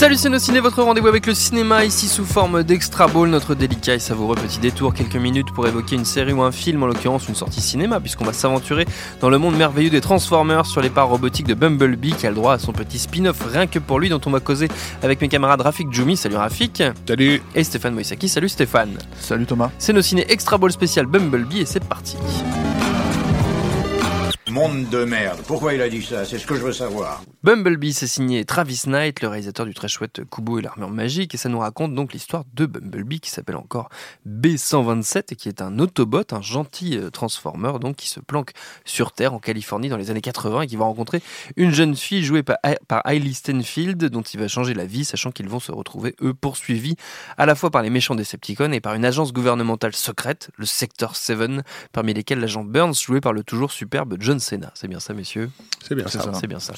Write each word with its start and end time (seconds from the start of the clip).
Salut 0.00 0.16
c'est 0.16 0.30
nos 0.30 0.38
ciné, 0.38 0.60
votre 0.60 0.82
rendez-vous 0.82 1.08
avec 1.08 1.26
le 1.26 1.34
cinéma 1.34 1.84
ici 1.84 2.08
sous 2.08 2.24
forme 2.24 2.62
d'extra 2.62 3.06
ball, 3.06 3.28
notre 3.28 3.54
délicat 3.54 3.96
et 3.96 3.98
savoureux 3.98 4.34
petit 4.34 4.58
détour, 4.58 4.94
quelques 4.94 5.16
minutes 5.16 5.52
pour 5.52 5.66
évoquer 5.66 5.94
une 5.94 6.06
série 6.06 6.32
ou 6.32 6.40
un 6.40 6.52
film, 6.52 6.82
en 6.82 6.86
l'occurrence 6.86 7.28
une 7.28 7.34
sortie 7.34 7.60
cinéma, 7.60 8.00
puisqu'on 8.00 8.24
va 8.24 8.32
s'aventurer 8.32 8.86
dans 9.20 9.28
le 9.28 9.36
monde 9.36 9.58
merveilleux 9.58 9.90
des 9.90 10.00
Transformers 10.00 10.64
sur 10.64 10.80
les 10.80 10.88
parts 10.88 11.10
robotiques 11.10 11.46
de 11.46 11.52
Bumblebee 11.52 12.14
qui 12.14 12.26
a 12.26 12.30
le 12.30 12.36
droit 12.36 12.54
à 12.54 12.58
son 12.58 12.72
petit 12.72 12.98
spin-off 12.98 13.46
rien 13.52 13.66
que 13.66 13.78
pour 13.78 13.98
lui 13.98 14.08
dont 14.08 14.22
on 14.24 14.30
va 14.30 14.40
causer 14.40 14.68
avec 15.02 15.20
mes 15.20 15.28
camarades 15.28 15.60
Rafik 15.60 15.92
Djoumi, 15.92 16.16
salut 16.16 16.36
Rafik. 16.36 16.82
Salut. 17.06 17.42
Et 17.54 17.62
Stéphane 17.62 17.92
Moïsaki, 17.92 18.30
salut 18.30 18.48
Stéphane. 18.48 18.96
Salut 19.18 19.44
Thomas. 19.44 19.68
C'est 19.76 19.92
nos 19.92 20.00
ciné 20.00 20.24
extra 20.32 20.56
ball 20.56 20.72
spécial 20.72 21.04
Bumblebee 21.04 21.60
et 21.60 21.66
c'est 21.66 21.84
parti. 21.84 22.16
Monde 24.50 24.88
de 24.88 25.04
merde. 25.04 25.38
Pourquoi 25.46 25.74
il 25.74 25.80
a 25.80 25.88
dit 25.88 26.02
ça? 26.02 26.24
C'est 26.24 26.38
ce 26.38 26.46
que 26.46 26.56
je 26.56 26.62
veux 26.62 26.72
savoir. 26.72 27.22
Bumblebee, 27.44 27.92
c'est 27.92 28.08
signé 28.08 28.44
Travis 28.44 28.82
Knight, 28.86 29.22
le 29.22 29.28
réalisateur 29.28 29.64
du 29.64 29.74
très 29.74 29.86
chouette 29.86 30.22
Kubo 30.28 30.58
et 30.58 30.62
l'armure 30.62 30.90
magique, 30.90 31.34
et 31.34 31.38
ça 31.38 31.48
nous 31.48 31.60
raconte 31.60 31.94
donc 31.94 32.12
l'histoire 32.12 32.42
de 32.52 32.66
Bumblebee 32.66 33.20
qui 33.20 33.30
s'appelle 33.30 33.56
encore 33.56 33.90
B127 34.28 35.22
et 35.30 35.36
qui 35.36 35.48
est 35.48 35.62
un 35.62 35.78
Autobot, 35.78 36.24
un 36.32 36.42
gentil 36.42 36.98
euh, 36.98 37.10
Transformer 37.10 37.78
donc 37.80 37.96
qui 37.96 38.08
se 38.08 38.18
planque 38.18 38.50
sur 38.84 39.12
Terre 39.12 39.34
en 39.34 39.38
Californie 39.38 39.88
dans 39.88 39.96
les 39.96 40.10
années 40.10 40.20
80 40.20 40.62
et 40.62 40.66
qui 40.66 40.76
va 40.76 40.84
rencontrer 40.84 41.22
une 41.56 41.70
jeune 41.70 41.94
fille 41.94 42.24
jouée 42.24 42.42
par, 42.42 42.58
par 42.88 43.02
Hailey 43.06 43.32
Stenfield 43.32 44.04
dont 44.06 44.22
il 44.22 44.40
va 44.40 44.48
changer 44.48 44.74
la 44.74 44.84
vie, 44.84 45.04
sachant 45.04 45.30
qu'ils 45.30 45.48
vont 45.48 45.60
se 45.60 45.70
retrouver 45.70 46.16
eux 46.22 46.34
poursuivis 46.34 46.96
à 47.38 47.46
la 47.46 47.54
fois 47.54 47.70
par 47.70 47.82
les 47.82 47.90
méchants 47.90 48.16
Decepticons 48.16 48.72
et 48.72 48.80
par 48.80 48.94
une 48.94 49.04
agence 49.04 49.32
gouvernementale 49.32 49.94
secrète, 49.94 50.50
le 50.56 50.66
Sector 50.66 51.14
7, 51.14 51.62
parmi 51.92 52.14
lesquels 52.14 52.40
l'agent 52.40 52.64
Burns 52.64 52.94
joué 52.94 53.20
par 53.20 53.32
le 53.32 53.44
toujours 53.44 53.70
superbe 53.70 54.16
John 54.18 54.39
Cena. 54.40 54.72
C'est 54.74 54.88
bien 54.88 55.00
ça, 55.00 55.14
messieurs 55.14 55.50
C'est 55.86 55.94
bien 55.94 56.08
ça. 56.08 56.32
C'est 56.40 56.46
bien 56.46 56.58
ça. 56.58 56.72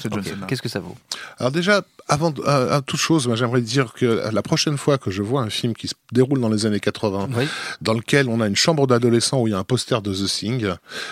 Qu'est-ce 0.47 0.61
que 0.61 0.69
ça 0.69 0.79
vaut 0.79 0.95
Alors 1.39 1.51
déjà, 1.51 1.83
avant 2.07 2.33
à 2.45 2.81
toute 2.85 2.99
chose, 2.99 3.29
j'aimerais 3.35 3.61
dire 3.61 3.93
que 3.93 4.29
la 4.31 4.41
prochaine 4.41 4.77
fois 4.77 4.97
que 4.97 5.09
je 5.11 5.21
vois 5.21 5.41
un 5.41 5.49
film 5.49 5.73
qui 5.73 5.87
se 5.87 5.93
déroule 6.11 6.39
dans 6.39 6.49
les 6.49 6.65
années 6.65 6.79
80, 6.79 7.29
Oui. 7.35 7.47
dans 7.81 7.93
lequel 7.93 8.27
on 8.29 8.41
a 8.41 8.47
une 8.47 8.55
chambre 8.55 8.87
d'adolescents 8.87 9.41
où 9.41 9.47
il 9.47 9.51
y 9.51 9.53
a 9.55 9.59
un 9.59 9.63
poster 9.63 10.01
de 10.01 10.13
The 10.13 10.27
Thing, 10.27 10.67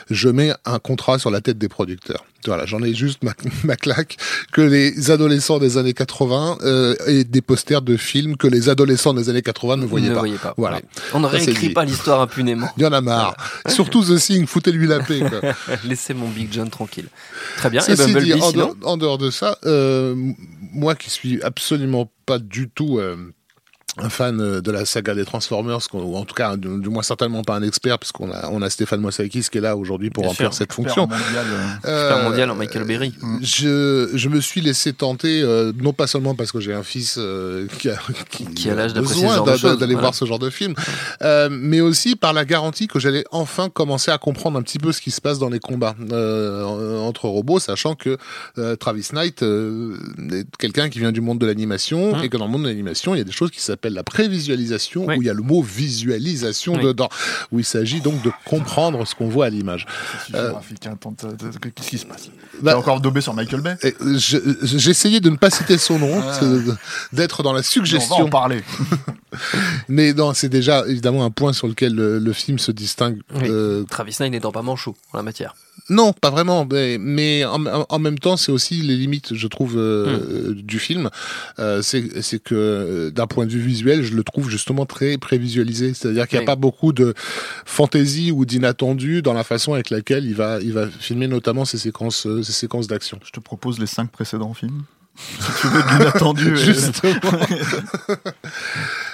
je 0.09 0.29
mets 0.29 0.53
un 0.65 0.79
contrat 0.79 1.17
sur 1.19 1.31
la 1.31 1.41
tête 1.41 1.57
des 1.57 1.69
producteurs. 1.69 2.25
Voilà, 2.47 2.65
j'en 2.65 2.81
ai 2.81 2.93
juste 2.95 3.23
ma, 3.23 3.33
ma 3.63 3.75
claque 3.75 4.17
que 4.51 4.61
les 4.61 5.11
adolescents 5.11 5.59
des 5.59 5.77
années 5.77 5.93
80 5.93 6.57
euh, 6.63 6.95
et 7.05 7.23
des 7.23 7.41
posters 7.41 7.81
de 7.83 7.97
films 7.97 8.35
que 8.35 8.47
les 8.47 8.67
adolescents 8.67 9.13
des 9.13 9.29
années 9.29 9.43
80 9.43 9.77
ne 9.77 9.85
voyaient 9.85 10.09
ne 10.09 10.15
pas. 10.37 10.53
Voilà. 10.57 10.77
Ouais. 10.77 10.83
On 11.13 11.19
ne 11.19 11.27
réécrit 11.27 11.69
pas 11.69 11.85
l'histoire 11.85 12.19
impunément. 12.21 12.67
Il 12.77 12.83
y 12.83 12.85
en 12.85 12.93
a 12.93 13.01
marre. 13.01 13.35
Surtout 13.67 14.03
The 14.03 14.17
Thing, 14.17 14.47
foutez-lui 14.47 14.87
la 14.87 15.01
paix. 15.01 15.19
Quoi. 15.19 15.53
Laissez 15.83 16.13
mon 16.15 16.29
Big 16.41 16.53
John 16.53 16.69
tranquille. 16.69 17.07
Très 17.57 17.69
bien. 17.69 17.81
Et 17.85 17.95
Bumblebee, 17.95 18.33
dit, 18.33 18.41
en 18.41 18.49
sinon 18.49 18.73
dehors, 18.73 18.91
en 18.91 18.97
dehors 18.97 19.17
de 19.17 19.29
ça, 19.29 19.57
euh, 19.65 20.15
moi 20.73 20.95
qui 20.95 21.09
suis 21.09 21.41
absolument 21.43 22.11
pas 22.25 22.39
du 22.39 22.69
tout 22.69 22.99
euh, 22.99 23.33
un 23.97 24.09
fan 24.09 24.39
euh, 24.39 24.61
de 24.61 24.71
la 24.71 24.85
saga 24.85 25.13
des 25.13 25.25
Transformers, 25.25 25.79
qu'on- 25.89 26.01
ou 26.03 26.15
en 26.15 26.23
tout 26.23 26.33
cas, 26.33 26.55
du, 26.55 26.79
du 26.79 26.89
moins 26.89 27.03
certainement 27.03 27.43
pas 27.43 27.55
un 27.55 27.61
expert, 27.63 27.99
puisqu'on 27.99 28.31
a, 28.31 28.49
on 28.49 28.61
a 28.61 28.69
Stéphane 28.69 29.01
Moissakis 29.01 29.47
qui 29.51 29.57
est 29.57 29.61
là 29.61 29.75
aujourd'hui 29.75 30.09
pour 30.09 30.23
Bien 30.23 30.29
remplir 30.29 30.53
sûr, 30.53 30.57
cette 30.57 30.71
fonction. 30.73 31.07
mondial. 31.07 31.45
Euh, 31.85 32.09
Super 32.09 32.23
mondial 32.29 32.49
en 32.51 32.55
Michael 32.55 32.83
Berry. 32.85 33.13
je, 33.41 34.09
je 34.13 34.29
me 34.29 34.39
suis 34.39 34.61
laissé 34.61 34.93
tenter, 34.93 35.41
euh, 35.41 35.73
non 35.77 35.91
pas 35.93 36.07
seulement 36.07 36.35
parce 36.35 36.51
que 36.53 36.59
j'ai 36.61 36.73
un 36.73 36.83
fils 36.83 37.15
euh, 37.17 37.67
qui 37.79 37.89
a, 37.89 37.97
Qui 38.55 38.69
a 38.69 38.75
l'âge 38.75 38.93
besoin 38.93 39.41
d'aller 39.43 39.75
voilà. 39.77 39.99
voir 39.99 40.15
ce 40.15 40.23
genre 40.25 40.39
de 40.39 40.49
film, 40.49 40.73
euh, 41.21 41.49
mais 41.51 41.81
aussi 41.81 42.15
par 42.15 42.31
la 42.33 42.45
garantie 42.45 42.87
que 42.87 42.99
j'allais 42.99 43.25
enfin 43.31 43.69
commencer 43.69 44.09
à 44.11 44.17
comprendre 44.17 44.57
un 44.57 44.61
petit 44.61 44.79
peu 44.79 44.91
ce 44.93 45.01
qui 45.01 45.11
se 45.11 45.19
passe 45.21 45.37
dans 45.37 45.49
les 45.49 45.59
combats 45.59 45.95
euh, 46.11 46.97
entre 46.99 47.25
robots, 47.27 47.59
sachant 47.59 47.95
que 47.95 48.17
euh, 48.57 48.75
Travis 48.77 49.09
Knight 49.13 49.43
euh, 49.43 49.97
est 50.31 50.47
quelqu'un 50.57 50.89
qui 50.89 50.99
vient 50.99 51.11
du 51.11 51.21
monde 51.21 51.39
de 51.39 51.45
l'animation 51.45 52.11
Hum. 52.13 52.23
et 52.23 52.29
que 52.29 52.37
dans 52.37 52.45
le 52.45 52.51
monde 52.51 52.63
de 52.63 52.67
l'animation, 52.67 53.15
il 53.15 53.17
y 53.17 53.21
a 53.21 53.23
des 53.23 53.31
choses 53.31 53.49
qui 53.51 53.59
s'appellent 53.61 53.80
la 53.89 54.03
prévisualisation, 54.03 55.05
Oui. 55.05 55.15
où 55.17 55.21
il 55.21 55.25
y 55.25 55.29
a 55.29 55.33
le 55.33 55.41
mot 55.43 55.61
visualisation 55.61 56.75
Oui. 56.75 56.83
dedans, 56.83 57.09
où 57.51 57.59
il 57.59 57.65
s'agit 57.65 58.01
donc 58.01 58.21
de 58.23 58.31
comprendre 58.45 59.05
ce 59.07 59.15
qu'on 59.15 59.27
voit 59.29 59.45
à 59.47 59.49
l'image. 59.49 59.85
Euh, 60.35 60.51
Qu'est-ce 61.75 61.89
qui 61.89 61.97
se 61.97 62.05
passe? 62.05 62.29
Bah- 62.61 62.77
encore 62.77 63.01
daubé 63.01 63.21
sur 63.21 63.33
Michael 63.33 63.61
Bay? 63.61 63.75
je- 63.81 64.37
J'essayais 64.63 65.19
de 65.19 65.29
ne 65.29 65.37
pas 65.37 65.49
citer 65.49 65.77
son 65.77 65.99
nom, 65.99 66.21
Ah. 66.21 66.39
d'être 67.13 67.43
dans 67.43 67.51
la 67.53 67.59
On 67.59 67.61
va 67.61 67.67
suggestion. 67.67 68.25
en 68.25 68.29
parler. 68.29 68.61
Mais 69.87 70.13
non, 70.13 70.33
c'est 70.33 70.49
déjà 70.49 70.85
évidemment 70.87 71.23
un 71.23 71.31
point 71.31 71.53
sur 71.53 71.67
lequel 71.67 71.93
le, 71.95 72.19
le 72.19 72.33
film 72.33 72.59
se 72.59 72.71
distingue. 72.71 73.21
Oui. 73.35 73.47
Euh, 73.49 73.83
Travis 73.89 74.15
Knight 74.19 74.31
n'étant 74.31 74.51
pas 74.51 74.61
manchot 74.61 74.95
en 75.13 75.17
la 75.17 75.23
matière. 75.23 75.55
non, 75.89 76.13
pas 76.13 76.29
vraiment, 76.29 76.65
mais, 76.69 76.97
mais 76.99 77.43
en, 77.45 77.99
même 77.99 78.19
temps, 78.19 78.37
c'est 78.37 78.51
aussi 78.51 78.75
les 78.81 78.95
limites, 78.95 79.33
je 79.35 79.47
trouve, 79.47 79.77
euh, 79.77 80.53
du 80.55 80.79
film. 80.79 81.09
Euh, 81.59 81.81
c'est 81.81 82.01
que 82.39 82.53
euh, 82.55 83.09
d'un 83.11 83.27
point 83.27 83.45
de 83.45 83.51
vue 83.51 83.70
visuel, 83.71 84.03
je 84.03 84.13
le 84.13 84.23
trouve 84.23 84.49
justement 84.49 84.85
très 84.85 85.17
prévisualisé. 85.17 85.93
C'est-à-dire 85.93 86.27
qu'il 86.27 86.37
n'y 86.37 86.39
a 86.39 86.43
Oui. 86.43 86.45
pas 86.47 86.55
beaucoup 86.55 86.91
de 86.93 87.13
fantaisie 87.65 88.31
ou 88.31 88.45
d'inattendu 88.45 89.21
dans 89.21 89.33
la 89.33 89.43
façon 89.43 89.73
avec 89.73 89.89
laquelle 89.89 90.25
il 90.25 90.35
va, 90.35 90.59
il 90.61 90.73
va 90.73 90.87
filmer 90.87 91.27
notamment 91.27 91.65
ses 91.65 91.77
séquences, 91.77 92.27
euh, 92.27 92.43
ses 92.43 92.51
séquences 92.53 92.87
d'action. 92.87 93.19
Je 93.25 93.31
te 93.31 93.39
propose 93.39 93.79
les 93.79 93.87
cinq 93.87 94.11
précédents 94.11 94.53
films. 94.53 94.83
Si 95.17 95.51
tu 95.61 95.67
veux 95.67 95.83
de 95.83 95.87
l'inattendu. 95.99 96.53
et- 96.53 96.55
Justement. 96.73 97.11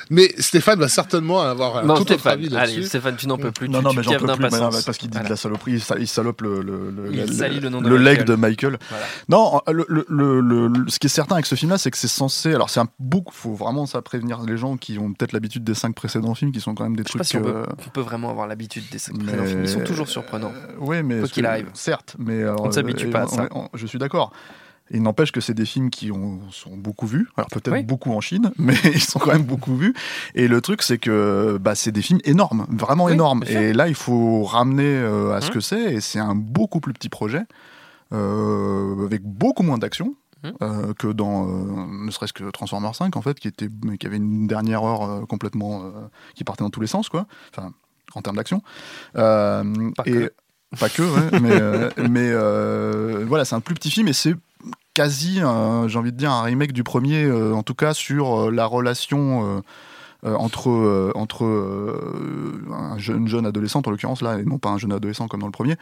Mais 0.10 0.34
Stéphane 0.40 0.80
va 0.80 0.88
certainement 0.88 1.42
avoir 1.42 1.78
un 1.78 1.86
Bon, 1.86 1.96
tout 1.96 2.02
autre 2.02 2.14
Stéphane, 2.14 2.34
avis 2.34 2.46
allez, 2.48 2.56
là-dessus. 2.56 2.84
Stéphane, 2.84 3.16
tu 3.18 3.28
n'en 3.28 3.38
peux 3.38 3.52
plus. 3.52 3.68
Non, 3.70 3.80
tu, 3.80 3.84
non, 3.86 3.90
tu 3.92 3.98
mais 3.98 4.04
j'en 4.04 4.12
peux 4.12 4.18
plus, 4.18 4.28
non, 4.28 4.70
mais 4.72 4.80
parce 4.86 4.98
qu'il 4.98 5.10
dit 5.10 5.14
Voilà. 5.18 5.26
de 5.30 5.34
la 5.34 5.38
saloperie, 5.38 5.72
il, 5.74 5.82
sa- 5.82 5.98
il 5.98 6.08
salope 6.08 6.42
le, 6.42 6.62
le, 6.62 6.92
le, 6.92 7.10
le 7.12 7.70
nom 7.70 7.82
de 7.82 7.90
le 7.90 7.98
leg 7.98 8.24
de 8.24 8.36
Michael. 8.36 8.78
Voilà. 8.90 9.06
Non, 9.30 9.62
le, 9.68 9.86
le, 9.90 10.06
le, 10.10 10.40
le- 10.42 10.68
le- 10.68 10.90
ce 10.90 11.00
qui 11.00 11.08
est 11.08 11.10
certain 11.10 11.36
avec 11.36 11.46
ce 11.46 11.56
film-là, 11.56 11.78
c'est 11.78 11.92
que 11.92 11.98
c'est 11.98 12.08
censé. 12.08 12.54
Alors, 12.54 12.70
c'est 12.70 12.80
un 12.80 12.88
beaucoup. 13.00 13.34
Faut 13.34 13.54
vraiment 13.54 13.86
ça 13.86 14.02
prévenir 14.02 14.42
les 14.44 14.58
gens 14.58 14.78
qui 14.78 14.98
ont 15.00 15.12
peut-être 15.14 15.34
l'habitude 15.34 15.64
des 15.64 15.74
cinq 15.74 15.94
précédents 15.96 16.34
films, 16.36 16.52
qui 16.52 16.62
sont 16.62 16.74
quand 16.76 16.84
même 16.84 16.96
des 16.96 17.04
Je 17.04 17.12
sais 17.12 17.18
pas 17.18 17.24
trucs. 17.24 17.28
si 17.30 17.38
on 17.38 17.42
peut, 17.44 17.50
euh, 17.58 17.66
on 17.86 17.90
peut 17.90 18.02
vraiment 18.02 18.30
avoir 18.30 18.48
l'habitude 18.48 18.84
des 18.92 19.00
cinq 19.00 19.16
mais- 19.18 19.24
précédents 19.26 19.46
films. 19.46 19.62
Ils 19.64 19.70
sont 19.70 19.84
toujours 19.84 20.08
surprenants. 20.08 20.54
Euh, 20.56 20.74
oui, 20.80 21.04
mais. 21.04 21.20
Quoi 21.20 21.28
qu'il 21.28 21.46
arrive. 21.46 21.68
Certes, 21.74 22.16
mais. 22.20 22.44
alors, 22.44 22.62
On 22.64 22.68
ne 22.68 22.72
s'habitue 22.72 23.08
euh, 23.08 23.12
pas 23.12 23.22
à 23.24 23.28
ça. 23.28 23.50
je 23.74 23.86
suis 23.88 24.00
d'accord. 24.00 24.32
Il 24.92 25.02
n'empêche 25.02 25.32
que 25.32 25.42
c'est 25.42 25.54
des 25.54 25.66
films 25.66 25.90
qui 25.90 26.12
ont, 26.12 26.40
sont 26.52 26.78
beaucoup 26.78 27.08
vus. 27.08 27.28
Alors 27.36 27.50
peut-être 27.50 27.72
Oui. 27.74 27.84
beaucoup 27.84 28.12
en 28.14 28.22
Chine, 28.22 28.52
mais 28.58 28.76
ils 28.86 29.02
sont 29.02 29.20
quand 29.20 29.34
même 29.34 29.44
beaucoup 29.44 29.76
vus. 29.76 29.94
Et 30.36 30.48
le 30.48 30.62
truc, 30.62 30.82
c'est 30.82 30.98
que 30.98 31.58
bah, 31.60 31.76
c'est 31.76 31.92
des 31.92 32.02
films 32.02 32.20
énormes, 32.24 32.66
vraiment 32.70 33.06
Oui, 33.06 33.14
énormes. 33.14 33.44
Et 33.48 33.74
là, 33.74 33.88
il 33.90 33.96
faut 33.96 34.44
ramener 34.44 34.84
euh, 34.86 35.34
à 35.36 35.42
ce 35.42 35.48
Hum. 35.48 35.54
que 35.56 35.60
c'est. 35.60 35.94
Et 35.96 36.02
c'est 36.02 36.20
un 36.20 36.36
beaucoup 36.36 36.80
plus 36.80 36.94
petit 36.94 37.10
projet, 37.10 37.42
euh, 38.14 39.06
avec 39.06 39.24
beaucoup 39.24 39.64
moins 39.64 39.78
d'action. 39.78 40.16
Hum. 40.44 40.54
euh, 40.62 40.94
que 40.94 41.08
dans 41.08 41.48
ne 41.88 42.12
serait-ce 42.12 42.32
que 42.32 42.44
Transformers 42.52 42.94
5 42.94 43.18
en 43.18 43.24
fait 43.24 43.40
qui 43.40 43.48
était 43.48 43.70
qui 44.00 44.06
avait 44.06 44.18
une 44.18 44.46
dernière 44.46 44.84
heure 44.84 45.26
complètement 45.28 45.92
qui 46.36 46.44
partait 46.44 46.64
dans 46.64 46.70
tous 46.70 46.80
les 46.80 46.86
sens 46.86 47.10
quoi 47.10 47.26
enfin 47.52 47.74
en 48.14 48.22
termes 48.22 48.36
d'action 48.36 48.62
Pas 49.16 49.64
et 50.06 50.12
que. 50.12 50.34
pas 50.80 50.90
que, 50.90 51.02
ouais, 51.02 51.40
mais, 51.98 52.08
mais 52.08 53.24
voilà, 53.26 53.46
c'est 53.46 53.56
un 53.56 53.62
plus 53.62 53.74
petit 53.74 53.90
film 53.90 54.08
et 54.10 54.14
c'est 54.14 54.36
quasi, 54.98 55.40
un- 55.42 55.88
j'ai 55.88 56.00
envie 56.00 56.12
de 56.12 56.18
dire, 56.18 56.32
un 56.32 56.42
remake 56.42 56.72
du 56.74 56.84
premier, 56.84 57.24
euh, 57.24 57.54
en 57.54 57.62
tout 57.62 57.76
cas 57.76 57.94
sur 57.94 58.48
euh, 58.48 58.52
la 58.52 58.66
relation 58.66 59.58
euh, 59.58 59.62
euh, 60.26 60.34
entre, 60.36 60.72
euh, 60.72 61.12
entre 61.14 61.46
euh, 61.46 62.66
un 62.74 62.98
jeune, 62.98 63.28
jeune 63.28 63.46
adolescente, 63.46 63.88
en 63.88 63.92
l'occurrence 63.92 64.24
là, 64.24 64.40
et 64.40 64.44
non 64.44 64.58
pas 64.58 64.70
un 64.70 64.80
jeune 64.80 64.92
adolescent 64.92 65.28
comme 65.28 65.42
dans 65.42 65.46
le 65.46 65.52
premier, 65.52 65.76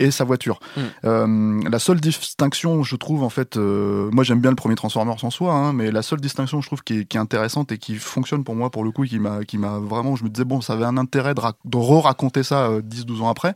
et 0.00 0.10
sa 0.10 0.24
voiture. 0.24 0.58
Mm. 0.76 0.80
Euh, 1.04 1.60
la 1.70 1.78
seule 1.78 2.00
distinction, 2.00 2.82
je 2.82 2.96
trouve, 2.96 3.22
en 3.22 3.28
fait, 3.28 3.56
euh, 3.56 4.10
moi 4.12 4.24
j'aime 4.24 4.40
bien 4.40 4.50
le 4.50 4.56
premier 4.56 4.74
Transformers 4.74 5.24
en 5.24 5.30
soi, 5.30 5.54
hein, 5.54 5.72
mais 5.72 5.92
la 5.92 6.02
seule 6.02 6.20
distinction, 6.20 6.60
je 6.60 6.66
trouve, 6.66 6.82
qui 6.82 6.98
est, 7.00 7.04
qui 7.04 7.16
est 7.16 7.20
intéressante 7.20 7.70
et 7.70 7.78
qui 7.78 7.94
fonctionne 7.94 8.42
pour 8.42 8.56
moi, 8.56 8.70
pour 8.70 8.82
le 8.82 8.90
coup, 8.90 9.04
qui 9.04 9.20
m'a 9.20 9.44
qui 9.44 9.56
m'a 9.56 9.78
vraiment, 9.78 10.16
je 10.16 10.24
me 10.24 10.28
disais, 10.30 10.44
bon, 10.44 10.60
ça 10.60 10.72
avait 10.72 10.84
un 10.84 10.96
intérêt 10.96 11.34
de, 11.34 11.40
rac- 11.40 11.54
de 11.64 11.76
re-raconter 11.76 12.42
ça 12.42 12.66
euh, 12.66 12.82
10-12 12.82 13.22
ans 13.22 13.28
après, 13.28 13.54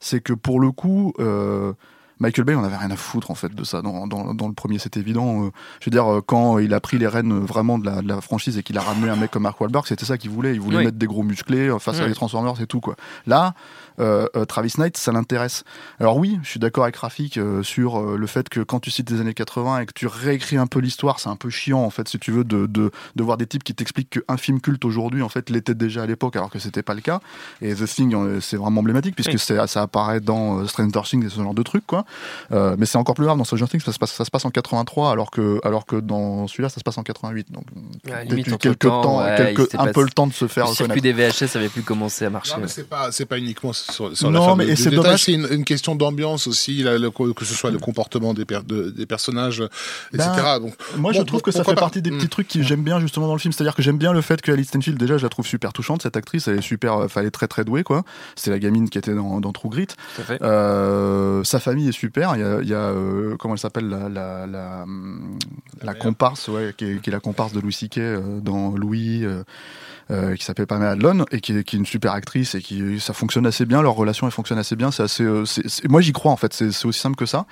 c'est 0.00 0.20
que 0.22 0.32
pour 0.32 0.58
le 0.58 0.72
coup, 0.72 1.12
euh, 1.20 1.74
Michael 2.18 2.44
Bay, 2.46 2.54
on 2.54 2.64
avait 2.64 2.76
rien 2.76 2.90
à 2.90 2.96
foutre 2.96 3.30
en 3.30 3.34
fait 3.34 3.54
de 3.54 3.62
ça 3.64 3.82
dans, 3.82 4.06
dans, 4.06 4.32
dans 4.32 4.48
le 4.48 4.54
premier, 4.54 4.78
c'est 4.78 4.96
évident. 4.96 5.44
Euh, 5.46 5.50
je 5.80 5.86
veux 5.86 5.90
dire, 5.90 6.10
euh, 6.10 6.20
quand 6.24 6.58
il 6.58 6.72
a 6.72 6.80
pris 6.80 6.96
les 6.98 7.06
rênes 7.06 7.32
euh, 7.32 7.40
vraiment 7.40 7.78
de 7.78 7.84
la, 7.86 8.00
de 8.00 8.08
la 8.08 8.20
franchise 8.22 8.56
et 8.56 8.62
qu'il 8.62 8.78
a 8.78 8.80
ramené 8.80 9.10
un 9.10 9.16
mec 9.16 9.30
comme 9.30 9.42
Mark 9.42 9.60
Wahlberg, 9.60 9.84
c'était 9.86 10.06
ça 10.06 10.16
qu'il 10.16 10.30
voulait. 10.30 10.54
Il 10.54 10.60
voulait 10.60 10.78
Oui. 10.78 10.84
mettre 10.86 10.96
des 10.96 11.06
gros 11.06 11.22
musclés 11.22 11.70
face 11.78 11.98
à 11.98 12.04
Oui. 12.04 12.08
les 12.08 12.14
Transformers 12.14 12.58
et 12.60 12.66
tout 12.66 12.80
quoi. 12.80 12.96
Là, 13.26 13.52
euh, 13.98 14.26
Travis 14.46 14.72
Knight, 14.78 14.96
ça 14.96 15.12
l'intéresse. 15.12 15.64
Alors 16.00 16.16
oui, 16.16 16.38
je 16.42 16.48
suis 16.48 16.60
d'accord 16.60 16.84
avec 16.84 16.96
Rafik 16.96 17.36
euh, 17.36 17.62
sur 17.62 17.98
euh, 18.00 18.16
le 18.16 18.26
fait 18.26 18.48
que 18.48 18.60
quand 18.60 18.80
tu 18.80 18.90
cites 18.90 19.10
les 19.10 19.20
années 19.20 19.34
80 19.34 19.80
et 19.80 19.86
que 19.86 19.92
tu 19.94 20.06
réécris 20.06 20.56
un 20.56 20.66
peu 20.66 20.80
l'histoire, 20.80 21.20
c'est 21.20 21.28
un 21.28 21.36
peu 21.36 21.50
chiant 21.50 21.80
en 21.82 21.90
fait, 21.90 22.08
si 22.08 22.18
tu 22.18 22.30
veux, 22.30 22.44
de, 22.44 22.64
de, 22.66 22.90
de 23.14 23.22
voir 23.22 23.36
des 23.36 23.46
types 23.46 23.62
qui 23.64 23.74
t'expliquent 23.74 24.20
qu'un 24.26 24.36
film 24.38 24.60
culte 24.62 24.84
aujourd'hui, 24.86 25.20
en 25.22 25.28
fait, 25.28 25.50
l'était 25.50 25.74
déjà 25.74 26.02
à 26.04 26.06
l'époque, 26.06 26.36
alors 26.36 26.48
que 26.50 26.58
c'était 26.58 26.82
pas 26.82 26.94
le 26.94 27.00
cas. 27.02 27.20
Et 27.60 27.74
The 27.74 27.84
Thing, 27.84 28.40
c'est 28.40 28.56
vraiment 28.56 28.80
emblématique 28.80 29.14
puisque 29.14 29.32
Oui. 29.32 29.38
ça 29.68 29.82
apparaît 29.82 30.20
dans 30.20 30.66
Stranger 30.66 31.02
Things 31.04 31.26
et 31.26 31.28
ce 31.28 31.42
genre 31.42 31.52
de 31.54 31.62
trucs, 31.62 31.86
quoi. 31.86 32.05
Euh, 32.52 32.76
mais 32.78 32.86
c'est 32.86 32.98
encore 32.98 33.14
plus 33.14 33.24
grave 33.24 33.38
dans 33.38 33.44
Stranger 33.44 33.66
Things, 33.68 33.80
ça 33.80 33.92
se 33.92 33.98
passe, 33.98 34.12
ça 34.12 34.24
se 34.24 34.30
passe 34.30 34.44
en 34.44 34.50
83, 34.50 35.10
alors 35.10 35.30
que, 35.30 35.60
alors 35.64 35.86
que 35.86 35.96
dans 35.96 36.46
celui-là, 36.46 36.68
ça 36.68 36.76
se 36.78 36.84
passe 36.84 36.98
en 36.98 37.02
88. 37.02 37.50
Donc, 37.52 37.64
la 38.04 38.16
peut-être 38.18 38.30
limite, 38.30 38.58
quelques 38.58 38.78
temps, 38.80 39.00
temps, 39.02 39.18
ouais, 39.22 39.34
quelques- 39.36 39.58
il 39.58 39.62
s'était 39.62 39.78
un 39.78 39.86
peu 39.92 40.02
le 40.02 40.10
temps 40.10 40.26
de 40.26 40.32
se 40.32 40.46
faire 40.46 40.68
Le 40.68 40.74
circuit 40.74 41.00
des 41.00 41.12
VHS 41.12 41.56
avait 41.56 41.68
plus 41.68 41.82
commencé 41.82 42.24
à 42.24 42.30
marcher. 42.30 42.54
Non, 42.54 42.60
mais 42.62 42.68
c'est 42.68 42.88
pas, 42.88 43.12
c'est 43.12 43.26
pas 43.26 43.38
uniquement 43.38 43.72
sur, 43.72 44.16
sur 44.16 44.30
Non, 44.30 44.40
l'affaire 44.40 44.56
mais 44.56 44.76
c'est 44.76 44.90
dommage. 44.90 45.24
c'est 45.24 45.32
une, 45.32 45.46
une 45.50 45.64
question 45.64 45.94
d'ambiance 45.96 46.46
aussi, 46.46 46.82
là, 46.82 46.98
le- 46.98 47.10
que 47.10 47.44
ce 47.44 47.54
soit 47.54 47.70
le 47.70 47.78
comportement 47.78 48.34
des, 48.34 48.44
per- 48.44 48.60
de- 48.66 48.90
des 48.90 49.06
personnages, 49.06 49.60
etc. 50.12 50.30
Ben, 50.36 50.60
Donc, 50.60 50.74
Moi, 50.96 51.12
je 51.12 51.18
Bon, 51.18 51.24
trouve 51.24 51.42
que 51.42 51.50
ça 51.50 51.64
fait 51.64 51.74
pas 51.74 51.80
partie 51.80 52.02
des 52.02 52.10
Mm. 52.10 52.18
petits 52.18 52.28
trucs 52.28 52.48
que 52.48 52.62
j'aime 52.62 52.82
bien 52.82 53.00
justement 53.00 53.26
dans 53.26 53.32
le 53.34 53.38
film. 53.38 53.52
C'est-à-dire 53.52 53.74
que 53.74 53.82
j'aime 53.82 53.98
bien 53.98 54.12
le 54.12 54.20
fait 54.20 54.40
que 54.42 54.52
Alice 54.52 54.68
Stenfield, 54.68 54.98
déjà, 54.98 55.18
je 55.18 55.22
la 55.22 55.28
trouve 55.28 55.46
super 55.46 55.72
touchante, 55.72 56.02
cette 56.02 56.16
actrice. 56.16 56.48
Elle 56.48 56.58
est 56.58 56.62
super, 56.62 56.94
enfin, 56.94 57.20
elle 57.20 57.26
est 57.26 57.30
très 57.30 57.48
très 57.48 57.64
douée, 57.64 57.82
quoi. 57.84 58.04
C'est 58.36 58.50
la 58.50 58.58
gamine 58.58 58.88
qui 58.88 58.98
était 58.98 59.14
dans, 59.14 59.40
dans 59.40 59.52
True 59.52 59.68
Grit. 59.70 59.86
Euh, 60.42 61.44
sa 61.44 61.60
famille 61.60 61.88
est 61.88 61.92
super. 61.96 62.36
Il 62.36 62.40
y 62.40 62.44
a, 62.44 62.60
il 62.62 62.68
y 62.68 62.74
a, 62.74 62.90
euh, 62.90 63.36
comment 63.36 63.54
elle 63.54 63.60
s'appelle, 63.60 63.88
la, 63.88 64.08
la, 64.08 64.46
la, 64.46 64.84
la 65.82 65.94
comparse, 65.94 66.48
ouais, 66.48 66.74
qui 66.76 66.84
est, 66.84 67.00
qui 67.00 67.10
est 67.10 67.12
la 67.12 67.20
comparse 67.20 67.52
de 67.52 67.60
Louis 67.60 67.72
C.K. 67.72 67.98
euh, 67.98 68.40
dans 68.40 68.70
Louis. 68.70 69.24
Euh, 70.10 70.34
qui 70.36 70.44
s'appelle 70.44 70.66
Pamela 70.66 70.90
Adlon 70.92 71.24
et 71.32 71.40
qui 71.40 71.56
est, 71.56 71.64
qui 71.64 71.76
est 71.76 71.78
une 71.80 71.86
super 71.86 72.12
actrice 72.12 72.54
et 72.54 72.60
qui 72.62 73.00
ça 73.00 73.12
fonctionne 73.12 73.44
assez 73.46 73.66
bien 73.66 73.82
leur 73.82 73.94
relation 73.94 74.26
elle 74.26 74.32
fonctionne 74.32 74.58
assez 74.58 74.76
bien 74.76 74.90
c'est 74.92 75.02
assez 75.02 75.24
euh, 75.24 75.44
c'est- 75.44 75.66
c'est- 75.68 75.88
moi 75.88 76.00
j'y 76.00 76.12
crois 76.12 76.30
en 76.30 76.36
fait 76.36 76.52
c'est 76.52 76.84
aussi 76.86 77.00
simple 77.00 77.16
que 77.16 77.26
ça. 77.26 77.46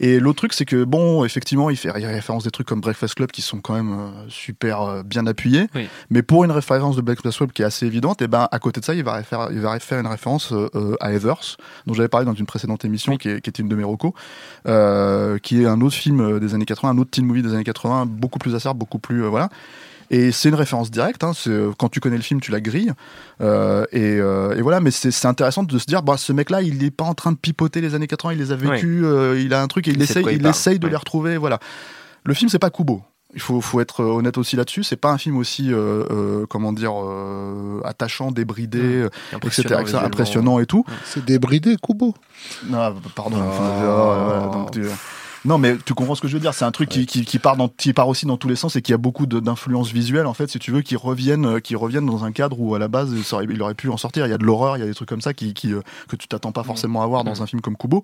Et 0.00 0.18
l'autre 0.18 0.38
truc 0.38 0.54
c'est 0.54 0.64
que 0.64 0.84
bon 0.84 1.24
effectivement 1.24 1.68
il 1.68 1.76
fait 1.76 1.90
référence 1.90 2.44
des 2.44 2.50
trucs 2.50 2.66
comme 2.66 2.80
Breakfast 2.80 3.14
Club 3.16 3.30
qui 3.30 3.42
sont 3.42 3.60
quand 3.60 3.74
même 3.74 3.92
euh, 3.92 4.10
super 4.28 4.80
euh, 4.82 5.02
bien 5.02 5.26
appuyés. 5.26 5.66
Oui. 5.74 5.88
mais 6.08 6.22
pour 6.22 6.44
une 6.44 6.52
référence 6.52 6.96
de 6.96 7.02
Breakfast 7.02 7.36
Club 7.36 7.52
qui 7.52 7.62
est 7.62 7.66
assez 7.66 7.84
évidente 7.86 8.22
et 8.22 8.28
ben 8.28 8.48
à 8.50 8.58
côté 8.58 8.80
de 8.80 8.84
ça 8.86 8.94
il 8.94 9.04
va 9.04 9.22
faire 9.22 9.48
il 9.52 9.60
va 9.60 9.78
faire 9.78 10.00
une 10.00 10.06
référence 10.06 10.52
euh, 10.52 10.96
à 11.00 11.12
Heathers 11.12 11.56
dont 11.86 11.92
j'avais 11.94 12.08
parlé 12.08 12.24
dans 12.24 12.34
une 12.34 12.46
précédente 12.46 12.84
émission 12.84 13.16
qui, 13.18 13.28
est, 13.28 13.40
qui 13.42 13.50
était 13.50 13.62
une 13.62 13.68
de 13.68 13.76
mes 13.76 13.84
recos 13.84 14.12
euh, 14.66 15.38
qui 15.38 15.62
est 15.62 15.66
un 15.66 15.80
autre 15.80 15.94
film 15.96 16.40
des 16.40 16.54
années 16.54 16.64
80 16.64 16.90
un 16.92 16.98
autre 16.98 17.10
teen 17.10 17.26
movie 17.26 17.42
des 17.42 17.52
années 17.52 17.64
80 17.64 18.06
beaucoup 18.06 18.38
plus 18.38 18.54
acerbe 18.54 18.78
beaucoup 18.78 18.98
plus 18.98 19.24
euh, 19.24 19.28
voilà 19.28 19.48
et 20.10 20.32
c'est 20.32 20.48
une 20.48 20.54
référence 20.56 20.90
directe. 20.90 21.22
Hein, 21.24 21.32
euh, 21.46 21.72
quand 21.78 21.88
tu 21.88 22.00
connais 22.00 22.16
le 22.16 22.22
film, 22.22 22.40
tu 22.40 22.50
la 22.50 22.60
grilles. 22.60 22.92
Euh, 23.40 23.84
et, 23.92 24.18
euh, 24.18 24.56
et 24.56 24.62
voilà, 24.62 24.80
mais 24.80 24.90
c'est 24.90 25.26
intéressant 25.26 25.62
de 25.62 25.78
se 25.78 25.86
dire, 25.86 26.02
bah, 26.02 26.16
ce 26.16 26.32
mec-là, 26.32 26.62
il 26.62 26.78
n'est 26.82 26.90
pas 26.90 27.04
en 27.04 27.14
train 27.14 27.32
de 27.32 27.36
pipoter 27.36 27.80
les 27.80 27.94
années 27.94 28.06
80, 28.08 28.32
il 28.34 28.38
les 28.38 28.52
a 28.52 28.56
vécues, 28.56 29.04
euh, 29.04 29.40
il 29.40 29.54
a 29.54 29.62
un 29.62 29.66
truc 29.68 29.86
et 29.88 29.92
il, 29.92 30.02
essaye, 30.02 30.22
quoi 30.22 30.32
il 30.32 30.36
il 30.36 30.42
parle. 30.42 30.54
essaye 30.54 30.78
de 30.78 30.84
Ouais. 30.86 30.90
les 30.90 30.96
retrouver. 30.96 31.36
Voilà. 31.36 31.58
Le 32.24 32.34
film, 32.34 32.48
c'est 32.50 32.58
pas 32.58 32.70
Kubo. 32.70 33.02
Il 33.32 33.40
faut, 33.40 33.60
faut 33.60 33.78
être 33.80 34.02
honnête 34.02 34.38
aussi 34.38 34.56
là-dessus. 34.56 34.82
C'est 34.82 34.96
pas 34.96 35.12
un 35.12 35.16
film 35.18 35.36
aussi, 35.36 35.72
euh, 35.72 36.02
euh, 36.10 36.46
comment 36.50 36.72
dire, 36.72 36.92
euh, 36.96 37.80
attachant, 37.84 38.32
débridé, 38.32 39.04
etc., 39.06 39.08
Impressionnant, 39.34 39.80
etc., 39.80 39.98
impressionnant 40.02 40.58
et 40.58 40.66
tout. 40.66 40.84
c'est 41.04 41.24
débridé, 41.24 41.76
Kubo. 41.80 42.12
Non, 42.68 42.92
pardon. 43.14 43.36
Oh. 43.38 43.48
enfin, 43.48 43.70
voilà, 43.78 44.46
donc 44.52 44.72
tu- 44.72 44.82
Non, 45.44 45.56
mais 45.56 45.76
tu 45.84 45.94
comprends 45.94 46.14
ce 46.14 46.20
que 46.20 46.28
je 46.28 46.34
veux 46.34 46.40
dire. 46.40 46.52
C'est 46.52 46.66
un 46.66 46.70
truc 46.70 46.88
qui, 46.90 47.06
qui, 47.06 47.24
qui 47.24 47.38
part 47.38 47.56
dans, 47.56 47.68
qui 47.68 47.92
part 47.92 48.08
aussi 48.08 48.26
dans 48.26 48.36
tous 48.36 48.48
les 48.48 48.56
sens 48.56 48.76
et 48.76 48.82
qui 48.82 48.92
a 48.92 48.98
beaucoup 48.98 49.26
d'influences 49.26 49.90
visuelles, 49.90 50.26
en 50.26 50.34
fait, 50.34 50.50
si 50.50 50.58
tu 50.58 50.70
veux, 50.70 50.82
qui 50.82 50.96
reviennent, 50.96 51.46
euh, 51.46 51.60
qui 51.60 51.76
reviennent 51.76 52.04
dans 52.04 52.24
un 52.24 52.32
cadre 52.32 52.60
où, 52.60 52.74
à 52.74 52.78
la 52.78 52.88
base, 52.88 53.14
il 53.50 53.62
aurait 53.62 53.74
pu 53.74 53.88
en 53.88 53.96
sortir. 53.96 54.26
Il 54.26 54.30
y 54.30 54.34
a 54.34 54.38
de 54.38 54.44
l'horreur, 54.44 54.76
il 54.76 54.80
y 54.80 54.82
a 54.82 54.86
des 54.86 54.94
trucs 54.94 55.08
comme 55.08 55.22
ça 55.22 55.32
qui, 55.32 55.54
qui, 55.54 55.72
euh, 55.72 55.80
que 56.08 56.16
tu 56.16 56.28
t'attends 56.28 56.52
pas 56.52 56.62
forcément 56.62 57.02
à 57.02 57.06
voir 57.06 57.24
dans 57.24 57.42
un 57.42 57.46
film 57.46 57.62
comme 57.62 57.76
Kubo. 57.76 58.02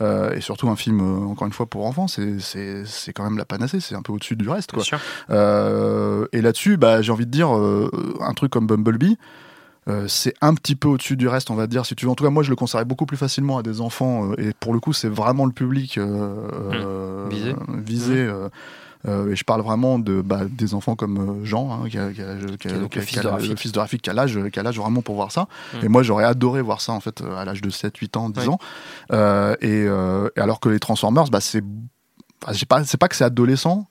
Euh, 0.00 0.34
et 0.34 0.40
surtout 0.40 0.68
un 0.68 0.76
film, 0.76 1.00
euh, 1.00 1.26
encore 1.26 1.46
une 1.46 1.52
fois, 1.54 1.66
pour 1.66 1.86
enfants. 1.86 2.06
C'est, 2.06 2.38
c'est, 2.40 2.84
c'est 2.84 3.12
quand 3.12 3.24
même 3.24 3.38
la 3.38 3.46
panacée. 3.46 3.80
C'est 3.80 3.94
un 3.94 4.02
peu 4.02 4.12
au-dessus 4.12 4.36
du 4.36 4.48
reste, 4.48 4.70
Bien 4.70 4.76
quoi. 4.76 4.84
sûr. 4.84 4.98
Euh, 5.30 6.26
et 6.32 6.42
là-dessus, 6.42 6.76
bah, 6.76 7.00
j'ai 7.00 7.12
envie 7.12 7.26
de 7.26 7.30
dire, 7.30 7.56
euh, 7.56 7.90
un 8.20 8.34
truc 8.34 8.50
comme 8.52 8.66
Bumblebee, 8.66 9.16
euh, 9.88 10.08
c'est 10.08 10.34
un 10.40 10.54
petit 10.54 10.76
peu 10.76 10.88
au-dessus 10.88 11.16
du 11.16 11.28
reste, 11.28 11.50
on 11.50 11.54
va 11.54 11.66
dire, 11.66 11.84
si 11.86 11.94
tu 11.94 12.06
veux. 12.06 12.10
En 12.10 12.14
tout 12.14 12.24
cas, 12.24 12.30
moi, 12.30 12.42
je 12.42 12.50
le 12.50 12.56
conseillerais 12.56 12.84
beaucoup 12.86 13.06
plus 13.06 13.16
facilement 13.18 13.58
à 13.58 13.62
des 13.62 13.80
enfants. 13.80 14.30
euh, 14.32 14.34
et 14.40 14.52
pour 14.58 14.72
le 14.72 14.80
coup, 14.80 14.92
c'est 14.92 15.08
vraiment 15.08 15.44
le 15.46 15.52
public 15.52 15.98
euh, 15.98 16.48
euh, 16.72 17.26
Visé. 17.30 17.54
visé, 17.84 18.14
euh, 18.16 18.48
euh, 19.06 19.30
et 19.32 19.36
je 19.36 19.44
parle 19.44 19.60
vraiment 19.60 19.98
de 19.98 20.22
bah, 20.22 20.40
des 20.48 20.72
enfants 20.74 20.96
comme 20.96 21.44
Jean, 21.44 21.70
hein, 21.84 21.88
qui, 21.90 21.98
a, 21.98 22.10
qui 22.10 22.22
a- 22.22 22.36
qui 22.58 22.68
a- 22.68 22.72
le 22.72 22.88
fils 22.88 23.04
qui 23.10 23.18
a 23.18 23.22
de 23.38 23.46
le 23.48 23.56
fils 23.56 23.72
de 23.72 23.78
Rafik, 23.78 24.00
qui 24.00 24.08
a 24.08 24.14
l'âge 24.14 24.38
qui 24.50 24.58
a 24.58 24.62
l'âge 24.62 24.78
vraiment 24.78 25.02
pour 25.02 25.14
voir 25.16 25.30
ça. 25.30 25.46
Mm. 25.74 25.84
Et 25.84 25.88
moi, 25.88 26.02
j'aurais 26.02 26.24
adoré 26.24 26.62
voir 26.62 26.80
ça, 26.80 26.92
en 26.92 27.00
fait, 27.00 27.20
à 27.36 27.44
l'âge 27.44 27.60
de 27.60 27.68
7, 27.68 27.94
8 27.98 28.16
ans, 28.16 28.30
10 28.30 28.40
Ouais. 28.40 28.48
ans. 28.48 28.58
Euh, 29.12 29.54
et, 29.60 29.84
euh, 29.86 30.30
alors 30.36 30.58
que 30.60 30.70
les 30.70 30.80
Transformers, 30.80 31.24
bah, 31.30 31.40
c'est 31.42 31.62
j'ai 32.52 32.66
pas, 32.66 32.84
c'est 32.84 32.96
pas 32.98 33.08
que 33.08 33.16
c'est 33.16 33.24
adolescent, 33.24 33.86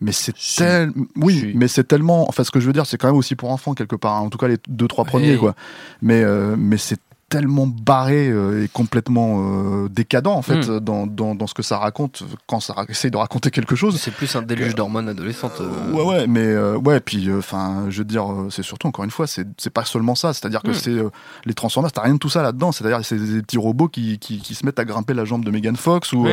mais 0.00 0.12
c'est 0.12 0.34
tel... 0.56 0.92
oui, 1.16 1.52
mais 1.54 1.68
c'est 1.68 1.84
tellement. 1.84 2.28
Enfin, 2.28 2.44
ce 2.44 2.50
que 2.50 2.60
je 2.60 2.66
veux 2.66 2.72
dire, 2.72 2.86
c'est 2.86 2.96
quand 2.98 3.08
même 3.08 3.16
aussi 3.16 3.34
pour 3.36 3.50
enfants 3.50 3.74
quelque 3.74 3.96
part. 3.96 4.14
hein. 4.16 4.20
En 4.20 4.30
tout 4.30 4.38
cas, 4.38 4.48
les 4.48 4.56
deux 4.68 4.88
trois 4.88 5.04
premiers, 5.04 5.32
Oui. 5.32 5.38
quoi. 5.38 5.54
Mais 6.02 6.22
euh, 6.22 6.56
mais 6.58 6.76
c'est 6.76 7.00
tellement 7.28 7.66
barré 7.66 8.28
euh, 8.28 8.64
et 8.64 8.68
complètement 8.68 9.84
euh, 9.84 9.88
décadent 9.90 10.28
en 10.28 10.40
fait 10.42 10.66
Mm. 10.66 10.80
dans, 10.80 11.06
dans, 11.06 11.34
dans 11.34 11.46
ce 11.46 11.52
que 11.54 11.62
ça 11.62 11.76
raconte 11.78 12.22
quand 12.46 12.58
ça 12.60 12.74
essaye 12.88 13.10
de 13.10 13.16
raconter 13.18 13.50
quelque 13.50 13.76
chose. 13.76 14.00
C'est 14.00 14.10
plus 14.14 14.34
un 14.34 14.42
déluge 14.42 14.74
d'hormones 14.74 15.08
adolescentes. 15.10 15.60
euh, 15.60 15.92
Ouais, 15.92 16.04
ouais, 16.04 16.26
mais 16.26 16.56
ouais, 16.76 17.00
puis 17.00 17.30
enfin, 17.32 17.84
je 17.90 17.98
veux 17.98 18.04
dire, 18.04 18.26
c'est 18.50 18.62
surtout 18.62 18.86
encore 18.88 19.04
une 19.04 19.10
fois, 19.10 19.26
c'est 19.26 19.46
c'est 19.58 19.68
pas 19.70 19.84
seulement 19.84 20.14
ça, 20.14 20.32
c'est-à-dire 20.32 20.62
que 20.62 20.70
Mm. 20.70 20.74
c'est 20.74 20.90
euh, 20.90 21.10
les 21.44 21.54
Transformers, 21.54 21.92
t'as 21.92 22.02
rien 22.02 22.14
de 22.14 22.18
tout 22.18 22.30
ça 22.30 22.42
là-dedans, 22.42 22.72
c'est-à-dire 22.72 23.00
c'est 23.04 23.16
des 23.18 23.42
petits 23.42 23.58
robots 23.58 23.88
qui, 23.88 24.18
qui, 24.18 24.38
qui 24.40 24.54
se 24.54 24.64
mettent 24.64 24.78
à 24.78 24.84
grimper 24.86 25.12
la 25.14 25.24
jambe 25.26 25.44
de 25.44 25.50
Megan 25.50 25.76
Fox 25.76 26.12
ou 26.14 26.26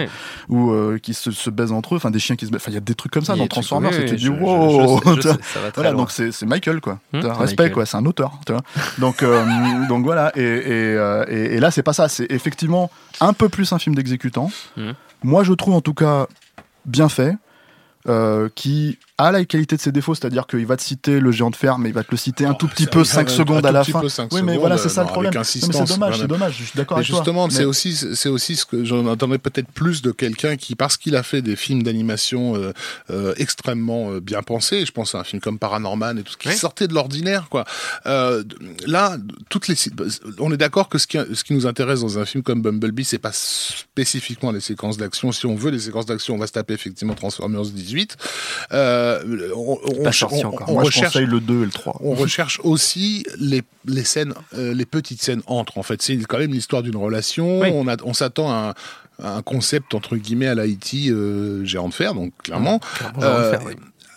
ou 0.50 0.74
qui 1.02 1.14
se, 1.14 1.32
se 1.32 1.50
baisent 1.50 1.72
entre 1.74 1.96
eux, 1.96 1.98
enfin 1.98 2.12
des 2.12 2.20
chiens 2.20 2.36
qui 2.38 2.46
se, 2.48 2.56
enfin 2.56 2.72
il 2.72 2.76
y 2.76 2.78
a 2.78 2.82
des 2.82 2.96
trucs 2.96 3.12
comme 3.12 3.26
ça 3.26 3.36
dans 3.36 3.48
Transformers, 3.48 3.92
oui, 3.92 4.06
et 4.12 4.16
tu 4.16 4.30
oui, 4.30 4.38
wow, 4.40 5.00
je 5.00 5.04
sais- 5.04 5.16
je 5.16 5.22
sais, 5.22 5.28
ça 5.54 5.60
va 5.60 5.72
très 5.72 5.82
voilà, 5.82 5.92
loin. 5.92 6.02
donc 6.04 6.12
c'est 6.12 6.32
c'est 6.32 6.46
Michael 6.46 6.80
quoi, 6.82 7.00
Hmm, 7.14 7.20
c'est 7.22 7.28
respect 7.32 7.64
Michael. 7.64 7.72
quoi, 7.74 7.86
c'est 7.86 7.98
un 7.98 8.06
auteur, 8.06 8.40
tu 8.46 8.54
vois. 8.54 8.62
Donc 9.00 9.24
donc 9.90 10.04
voilà, 10.06 10.32
et, 10.38 10.42
et, 10.44 10.85
euh, 10.86 11.26
et, 11.28 11.56
et 11.56 11.60
là 11.60 11.72
c'est 11.72 11.84
pas 11.84 11.94
ça, 11.94 12.08
c'est 12.08 12.32
effectivement 12.32 12.92
un 13.20 13.34
peu 13.34 13.50
plus 13.50 13.72
un 13.74 13.80
film 13.80 13.96
d'exécutant. 13.96 14.52
Hmm. 14.78 14.92
Moi 15.24 15.44
je 15.44 15.54
trouve 15.54 15.74
en 15.74 15.82
tout 15.82 15.94
cas 15.94 16.28
bien 16.86 17.10
fait. 17.10 17.36
euh, 18.08 18.50
qui 18.54 19.00
a 19.18 19.32
la 19.32 19.46
qualité 19.46 19.78
de 19.78 19.82
ses 19.82 19.92
défauts, 19.94 20.14
c'est-à-dire 20.14 20.46
qu'il 20.46 20.66
va 20.66 20.76
te 20.76 20.82
citer 20.82 21.20
le 21.22 21.32
géant 21.32 21.50
de 21.50 21.56
fer, 21.56 21.78
mais 21.78 21.90
il 21.90 21.96
va 21.96 22.04
te 22.04 22.12
le 22.12 22.18
citer 22.18 22.46
un 22.46 22.54
tout 22.54 22.68
petit 22.68 22.86
peu 22.86 23.04
5 23.06 23.30
secondes 23.30 23.66
à 23.66 23.72
la 23.72 23.84
fin. 23.84 24.02
Oui, 24.32 24.42
mais 24.44 24.58
voilà, 24.58 24.78
c'est 24.78 24.90
ça 24.90 25.04
le 25.04 25.08
problème. 25.08 25.32
C'est 25.44 25.60
dommage, 25.88 26.20
c'est 26.20 26.28
dommage. 26.28 26.58
Je 26.60 26.64
suis 26.66 26.78
d'accord 26.78 26.98
avec 26.98 27.08
toi. 27.10 27.18
justement, 27.20 27.50
c'est 27.50 27.64
aussi, 27.66 27.96
c'est 27.96 28.30
aussi 28.30 28.56
ce 28.58 28.66
que 28.66 28.84
j'en 28.84 29.08
attendais 29.08 29.38
peut-être 29.38 29.72
plus 29.72 30.02
de 30.02 30.12
quelqu'un 30.12 30.58
qui, 30.58 30.76
parce 30.76 30.98
qu'il 30.98 31.16
a 31.16 31.24
fait 31.24 31.42
des 31.42 31.56
films 31.56 31.84
d'animation 31.84 32.56
euh, 32.56 32.74
euh, 33.10 33.34
extrêmement 33.38 34.12
euh, 34.12 34.20
bien 34.20 34.42
pensés, 34.42 34.86
je 34.86 34.92
pense 34.92 35.16
à 35.16 35.20
un 35.20 35.24
film 35.24 35.42
comme 35.42 35.60
Paranorman 35.60 36.18
et 36.18 36.24
tout 36.24 36.34
ce 36.34 36.38
qui 36.38 36.50
Oui. 36.50 36.56
sortait 36.58 36.88
de 36.88 36.94
l'ordinaire, 36.94 37.48
quoi. 37.50 37.64
Euh, 38.08 38.44
là, 38.86 39.18
toutes 39.50 39.68
les, 39.70 39.76
on 40.40 40.52
est 40.52 40.58
d'accord 40.58 40.90
que 40.90 40.98
ce 40.98 41.08
qui, 41.08 41.18
ce 41.34 41.44
qui 41.44 41.54
nous 41.54 41.68
intéresse 41.68 42.02
dans 42.02 42.20
un 42.20 42.26
film 42.26 42.44
comme 42.44 42.62
Bumblebee, 42.62 43.06
c'est 43.06 43.18
pas 43.18 43.32
spécifiquement 43.34 44.52
les 44.52 44.60
séquences 44.60 44.98
d'action. 44.98 45.32
Si 45.32 45.46
on 45.46 45.56
veut 45.56 45.72
les 45.72 45.80
séquences 45.80 46.06
d'action, 46.06 46.36
on 46.36 46.38
va 46.38 46.48
se 46.48 46.52
taper 46.52 46.74
effectivement 46.74 47.14
Transformers 47.14 47.66
18. 47.66 48.18
Euh, 48.74 49.05
on, 49.56 49.78
on- 49.84 50.04
Pas 50.04 50.10
on- 50.10 50.12
sorti 50.12 50.46
on- 50.46 50.50
encore. 50.50 50.70
on 50.70 50.74
Moi, 50.74 50.84
je 50.84 50.88
recherche 50.88 51.14
conseille 51.14 51.28
le 51.28 51.40
2 51.40 51.62
et 51.62 51.66
le 51.66 51.72
3. 51.72 51.98
on 52.02 52.14
recherche 52.16 52.60
aussi 52.64 53.26
les, 53.40 53.62
les 53.86 54.04
scènes, 54.04 54.34
euh, 54.58 54.74
les 54.74 54.86
petites 54.86 55.22
scènes 55.22 55.42
entre. 55.48 55.78
En 55.78 55.84
fait, 55.84 56.02
c'est 56.02 56.18
quand 56.18 56.38
même 56.40 56.52
l'histoire 56.54 56.84
d'une 56.84 56.96
relation. 56.98 57.60
Oui. 57.62 57.70
On, 57.74 57.88
a, 57.88 57.96
on 58.04 58.14
s'attend 58.14 58.50
à 58.52 58.76
un, 59.20 59.24
à 59.26 59.38
un 59.38 59.42
concept 59.42 59.94
entre 59.96 60.18
guillemets 60.18 60.48
à 60.48 60.56
l'Haïti 60.56 61.10
euh, 61.12 61.64
géant 61.66 61.88
de 61.90 61.94
fer, 61.94 62.14
donc 62.14 62.34
clairement. 62.44 62.80
Clairement, 62.98 63.22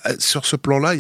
Euh, 0.08 0.14
Sur 0.18 0.46
ce 0.46 0.56
plan-là, 0.56 0.94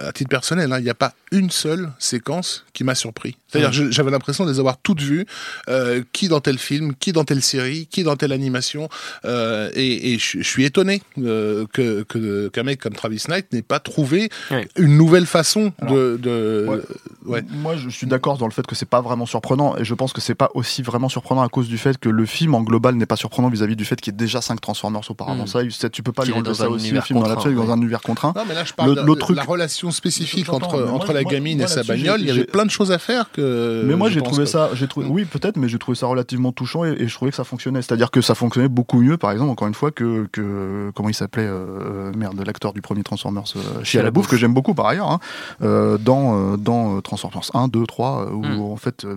à 0.00 0.12
titre 0.12 0.30
personnel, 0.30 0.72
hein, 0.72 0.78
il 0.78 0.84
n'y 0.84 0.90
a 0.90 0.94
pas 0.94 1.12
une 1.32 1.50
seule 1.50 1.90
séquence 1.98 2.64
qui 2.72 2.84
m'a 2.84 2.94
surpris. 2.94 3.36
C'est-à-dire, 3.48 3.70
Mm. 3.70 3.72
je- 3.72 3.90
j'avais 3.90 4.10
l'impression 4.10 4.44
de 4.46 4.50
les 4.52 4.58
avoir 4.58 4.78
toutes 4.78 5.00
vues, 5.02 5.26
euh, 5.68 6.02
qui 6.12 6.28
dans 6.28 6.40
tel 6.40 6.58
film, 6.58 6.94
qui 6.94 7.12
dans 7.12 7.24
telle 7.24 7.42
série, 7.42 7.86
qui 7.86 8.02
dans 8.02 8.16
telle 8.16 8.32
animation, 8.32 8.88
euh, 9.24 9.70
et, 9.74 10.14
et 10.14 10.18
je, 10.18 10.42
suis 10.42 10.64
étonné 10.64 11.02
euh, 11.18 11.66
que 11.72 12.02
qu'un 12.48 12.62
mec 12.62 12.80
comme 12.80 12.94
Travis 12.94 13.22
Knight 13.28 13.52
n'ait 13.52 13.62
pas 13.62 13.80
trouvé 13.80 14.30
Oui. 14.50 14.66
une 14.76 14.96
nouvelle 14.96 15.26
façon 15.26 15.72
Alors, 15.80 15.94
de, 15.94 16.16
de 16.20 16.66
ouais. 16.68 16.78
ouais. 17.26 17.44
Moi, 17.50 17.76
je 17.76 17.88
suis 17.90 18.06
d'accord 18.06 18.38
dans 18.38 18.46
le 18.46 18.52
fait 18.52 18.66
que 18.66 18.74
c'est 18.74 18.88
pas 18.88 19.00
vraiment 19.00 19.26
surprenant, 19.26 19.76
et 19.76 19.84
je 19.84 19.94
pense 19.94 20.12
que 20.12 20.20
c'est 20.20 20.34
pas 20.34 20.50
aussi 20.54 20.82
vraiment 20.82 21.08
surprenant 21.08 21.42
à 21.42 21.48
cause 21.48 21.68
du 21.68 21.78
fait 21.78 21.98
que 21.98 22.08
le 22.08 22.26
film 22.26 22.54
en 22.54 22.62
global 22.62 22.94
n'est 22.94 23.06
pas 23.06 23.16
surprenant 23.16 23.48
vis-à-vis 23.48 23.76
du 23.76 23.84
fait 23.84 24.00
qu'il 24.00 24.12
y 24.12 24.14
ait 24.14 24.18
déjà 24.18 24.40
5 24.40 24.60
Transformers 24.60 25.10
auparavant. 25.10 25.44
Mm. 25.44 25.70
Ça, 25.70 25.90
tu 25.90 26.02
peux 26.02 26.12
pas 26.12 26.24
lui 26.24 26.32
ça 26.32 26.38
un 26.38 26.42
aussi, 26.50 26.62
le 26.62 26.78
univers 26.78 27.06
film 27.06 27.20
dans 27.20 27.70
un 27.72 27.76
univers 27.76 28.00
contraint. 28.00 28.32
Non, 28.38 28.44
mais 28.48 28.54
là, 28.54 28.62
je 28.64 28.72
parle 28.72 28.94
Le- 28.94 29.02
de, 29.02 29.14
truc- 29.18 29.36
la 29.36 29.42
relation 29.42 29.90
spécifique 29.90 30.48
entre, 30.52 30.78
moi, 30.80 30.92
entre 30.92 31.12
la 31.12 31.22
moi- 31.22 31.30
gamine 31.32 31.58
moi, 31.58 31.66
et 31.66 31.68
sa 31.68 31.82
bagnole. 31.82 32.20
Il 32.20 32.26
y 32.28 32.30
avait 32.30 32.44
plein 32.44 32.64
de 32.64 32.70
choses 32.70 32.92
à 32.92 32.98
faire 32.98 33.30
que. 33.32 33.82
mais 33.84 33.96
moi 33.96 34.08
j'ai 34.10 34.22
trouvé 34.22 34.44
que- 34.44 34.48
ça, 34.48 34.70
j'ai 34.74 34.86
trouvé, 34.86 35.06
oui 35.08 35.24
peut-être, 35.24 35.56
mais 35.56 35.68
j'ai 35.68 35.78
trouvé 35.78 35.96
ça 35.96 36.06
relativement 36.06 36.52
touchant 36.52 36.84
et, 36.84 36.90
et 36.92 37.08
je 37.08 37.14
trouvais 37.14 37.30
que 37.32 37.36
ça 37.36 37.44
fonctionnait. 37.44 37.82
C'est-à-dire 37.82 38.10
que 38.12 38.20
ça 38.20 38.34
fonctionnait 38.36 38.68
beaucoup 38.68 39.00
mieux, 39.00 39.16
par 39.16 39.32
exemple, 39.32 39.50
encore 39.50 39.66
une 39.68 39.74
fois 39.74 39.90
que, 39.90 40.28
que 40.32 40.90
comment 40.94 41.08
il 41.08 41.14
s'appelait, 41.14 41.46
euh, 41.48 42.12
merde, 42.16 42.40
l'acteur 42.46 42.72
du 42.72 42.80
premier 42.80 43.02
Transformers, 43.02 43.44
euh, 43.56 43.82
Shia 43.84 44.02
LaBeouf, 44.02 44.28
que 44.28 44.36
j'aime 44.36 44.54
beaucoup 44.54 44.74
par 44.74 44.86
ailleurs, 44.86 45.10
hein, 45.10 45.18
euh, 45.62 45.98
dans 45.98 46.52
euh, 46.52 46.56
dans 46.56 47.00
Transformers 47.00 47.50
1, 47.54 47.66
2, 47.68 47.86
3, 47.86 48.26
euh, 48.26 48.30
où 48.32 48.44
Mm. 48.44 48.60
en 48.60 48.76
fait, 48.76 49.04
euh, 49.04 49.16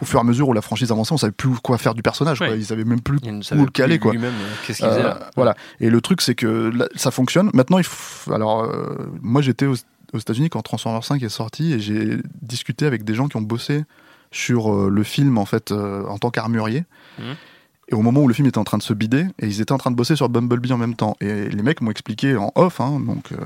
au 0.00 0.04
fur 0.04 0.18
et 0.18 0.20
à 0.20 0.24
mesure 0.24 0.48
où 0.48 0.52
la 0.52 0.62
franchise 0.62 0.90
avançait, 0.92 1.12
on 1.12 1.18
savait 1.18 1.32
plus 1.32 1.50
quoi 1.62 1.78
faire 1.78 1.94
du 1.94 2.02
personnage. 2.02 2.38
quoi. 2.38 2.48
Ils 2.48 2.64
savaient 2.66 2.84
même 2.84 3.00
plus 3.00 3.18
Il 3.22 3.32
où 3.34 3.64
le 3.64 3.70
caler, 3.70 3.98
quoi. 3.98 4.12
euh, 4.14 4.30
qu'est-ce 4.66 4.84
faisait 4.84 5.00
Euh, 5.00 5.04
là. 5.04 5.30
Voilà. 5.36 5.54
Et 5.80 5.90
le 5.90 6.00
truc, 6.00 6.20
c'est 6.22 6.34
que 6.34 6.70
là, 6.74 6.86
ça 6.94 7.10
fonctionne. 7.10 7.50
Maintenant, 7.54 7.78
il 7.78 7.84
faut... 7.84 8.32
alors, 8.32 8.62
euh, 8.64 8.96
moi, 9.22 9.42
j'étais 9.42 9.66
aux, 9.66 9.76
aux 10.12 10.18
États-Unis 10.18 10.48
quand 10.50 10.62
Transformers 10.62 11.04
5 11.04 11.22
est 11.22 11.28
sorti 11.28 11.72
et 11.74 11.80
j'ai 11.80 12.18
discuté 12.42 12.86
avec 12.86 13.04
des 13.04 13.14
gens 13.14 13.28
qui 13.28 13.36
ont 13.36 13.42
bossé 13.42 13.84
sur 14.32 14.72
euh, 14.72 14.88
le 14.90 15.02
film 15.02 15.38
en 15.38 15.44
fait 15.44 15.72
en 15.72 16.18
tant 16.18 16.30
qu'armurier. 16.30 16.84
Mhm. 17.18 17.34
Et 17.90 17.94
au 17.94 18.02
moment 18.02 18.20
où 18.20 18.28
le 18.28 18.34
film 18.34 18.46
était 18.46 18.58
en 18.58 18.64
train 18.64 18.78
de 18.78 18.82
se 18.82 18.92
bider, 18.92 19.26
et 19.40 19.46
ils 19.46 19.60
étaient 19.60 19.72
en 19.72 19.78
train 19.78 19.90
de 19.90 19.96
bosser 19.96 20.14
sur 20.16 20.28
Bumblebee 20.28 20.72
en 20.72 20.78
même 20.78 20.94
temps. 20.94 21.16
Et 21.20 21.48
les 21.48 21.62
mecs 21.62 21.80
m'ont 21.80 21.90
expliqué 21.90 22.36
en 22.36 22.52
off, 22.54 22.80
hein, 22.80 23.00
donc, 23.04 23.32
euh, 23.32 23.36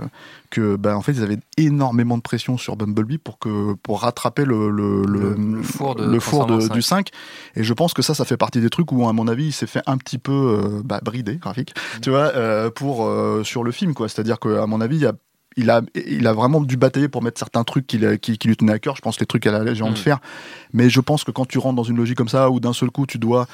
que 0.51 0.77
ben 0.77 0.95
en 0.95 1.01
fait 1.03 1.13
ils 1.13 1.23
avaient 1.23 1.39
énormément 1.57 2.17
de 2.17 2.23
pression 2.23 2.57
sur 2.59 2.77
Bumblebee 2.77 3.19
pour 3.19 3.39
que 3.39 3.73
pour 3.83 4.03
rattraper 4.03 4.45
le 4.45 4.71
le, 4.71 5.03
Le- 5.07 5.35
le 5.35 5.63
four 5.63 5.95
de 5.95 6.05
le 6.05 6.21
four 6.21 6.45
de- 6.47 6.53
Transformers 6.53 6.75
du 6.77 6.83
5. 6.83 7.09
Et 7.57 7.65
je 7.65 7.73
pense 7.73 7.95
que 7.95 8.03
ça, 8.03 8.15
ça 8.15 8.25
fait 8.25 8.37
partie 8.37 8.61
des 8.61 8.71
trucs 8.71 8.93
où 8.93 9.09
à 9.09 9.13
mon 9.13 9.29
avis 9.29 9.47
il 9.47 9.53
s'est 9.53 9.67
fait 9.67 9.83
un 9.87 9.97
petit 9.97 10.19
peu 10.19 10.33
euh, 10.33 10.83
bah, 10.85 11.01
brider 11.03 11.37
graphique, 11.37 11.75
tu 12.03 12.11
vois, 12.11 12.33
euh, 12.37 12.71
pour 12.71 13.07
euh, 13.07 13.43
sur 13.45 13.65
le 13.65 13.73
film 13.73 13.95
quoi. 13.95 14.09
C'est-à-dire 14.09 14.39
qu'à 14.39 14.67
mon 14.67 14.81
avis 14.81 14.97
il 14.97 15.03
y 15.03 15.07
a 15.07 15.13
il 15.57 15.71
a, 15.71 15.83
il 15.95 16.27
a 16.27 16.33
vraiment 16.33 16.61
dû 16.61 16.77
batailler 16.77 17.09
pour 17.09 17.23
mettre 17.23 17.39
certains 17.39 17.65
trucs 17.65 17.87
qui, 17.87 18.01
qui, 18.21 18.39
qui 18.39 18.49
lui 18.49 18.57
tenaient 18.57 18.73
à 18.73 18.79
cœur. 18.79 18.97
Je 18.97 19.03
pense 19.03 19.19
les 19.21 19.27
trucs 19.27 19.47
à 19.47 19.53
la 19.53 19.63
Légion 19.65 19.91
Mm. 19.91 19.95
de 19.95 19.99
fer. 19.99 20.19
Mais 20.73 20.91
je 20.91 21.01
pense 21.01 21.25
que 21.25 21.31
quand 21.31 21.47
tu 21.47 21.59
rentres 21.59 21.77
dans 21.77 21.83
une 21.85 21.97
logique 21.97 22.17
comme 22.19 22.29
ça, 22.29 22.51
où 22.51 22.61
d'un 22.61 22.73
seul 22.73 22.91
coup 22.91 23.07
tu 23.07 23.19
dois 23.19 23.47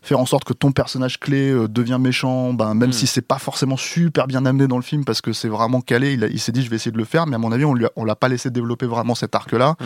faire 0.00 0.20
en 0.20 0.26
sorte 0.26 0.44
que 0.44 0.52
ton 0.52 0.70
personnage 0.70 1.18
clé 1.18 1.50
euh, 1.50 1.66
devient 1.66 1.98
méchant, 2.00 2.52
ben, 2.52 2.72
même 2.74 2.90
Mm. 2.90 2.92
si 2.92 3.06
c'est 3.08 3.20
pas 3.26 3.38
forcément 3.38 3.76
super 3.76 4.28
bien 4.28 4.46
amené 4.46 4.68
dans 4.68 4.76
le 4.76 4.82
film 4.82 5.04
parce 5.04 5.20
que 5.20 5.32
c'est 5.32 5.48
vraiment 5.48 5.80
calé, 5.80 6.12
il, 6.12 6.38
s'est 6.40 6.52
dit 6.52 6.62
je 6.62 6.70
vais 6.70 6.76
essayer 6.76 6.92
de 6.92 6.96
le 6.98 7.04
faire, 7.04 7.26
mais 7.26 7.34
à 7.34 7.38
mon 7.38 7.50
avis 7.50 7.64
on 7.64 7.74
lui 7.74 7.84
a- 7.86 7.90
on 7.96 8.04
l'a 8.04 8.14
pas 8.14 8.28
laissé 8.28 8.48
développer 8.50 8.86
vraiment 8.86 9.16
cet 9.16 9.34
arc-là, 9.34 9.74
Mm. 9.80 9.84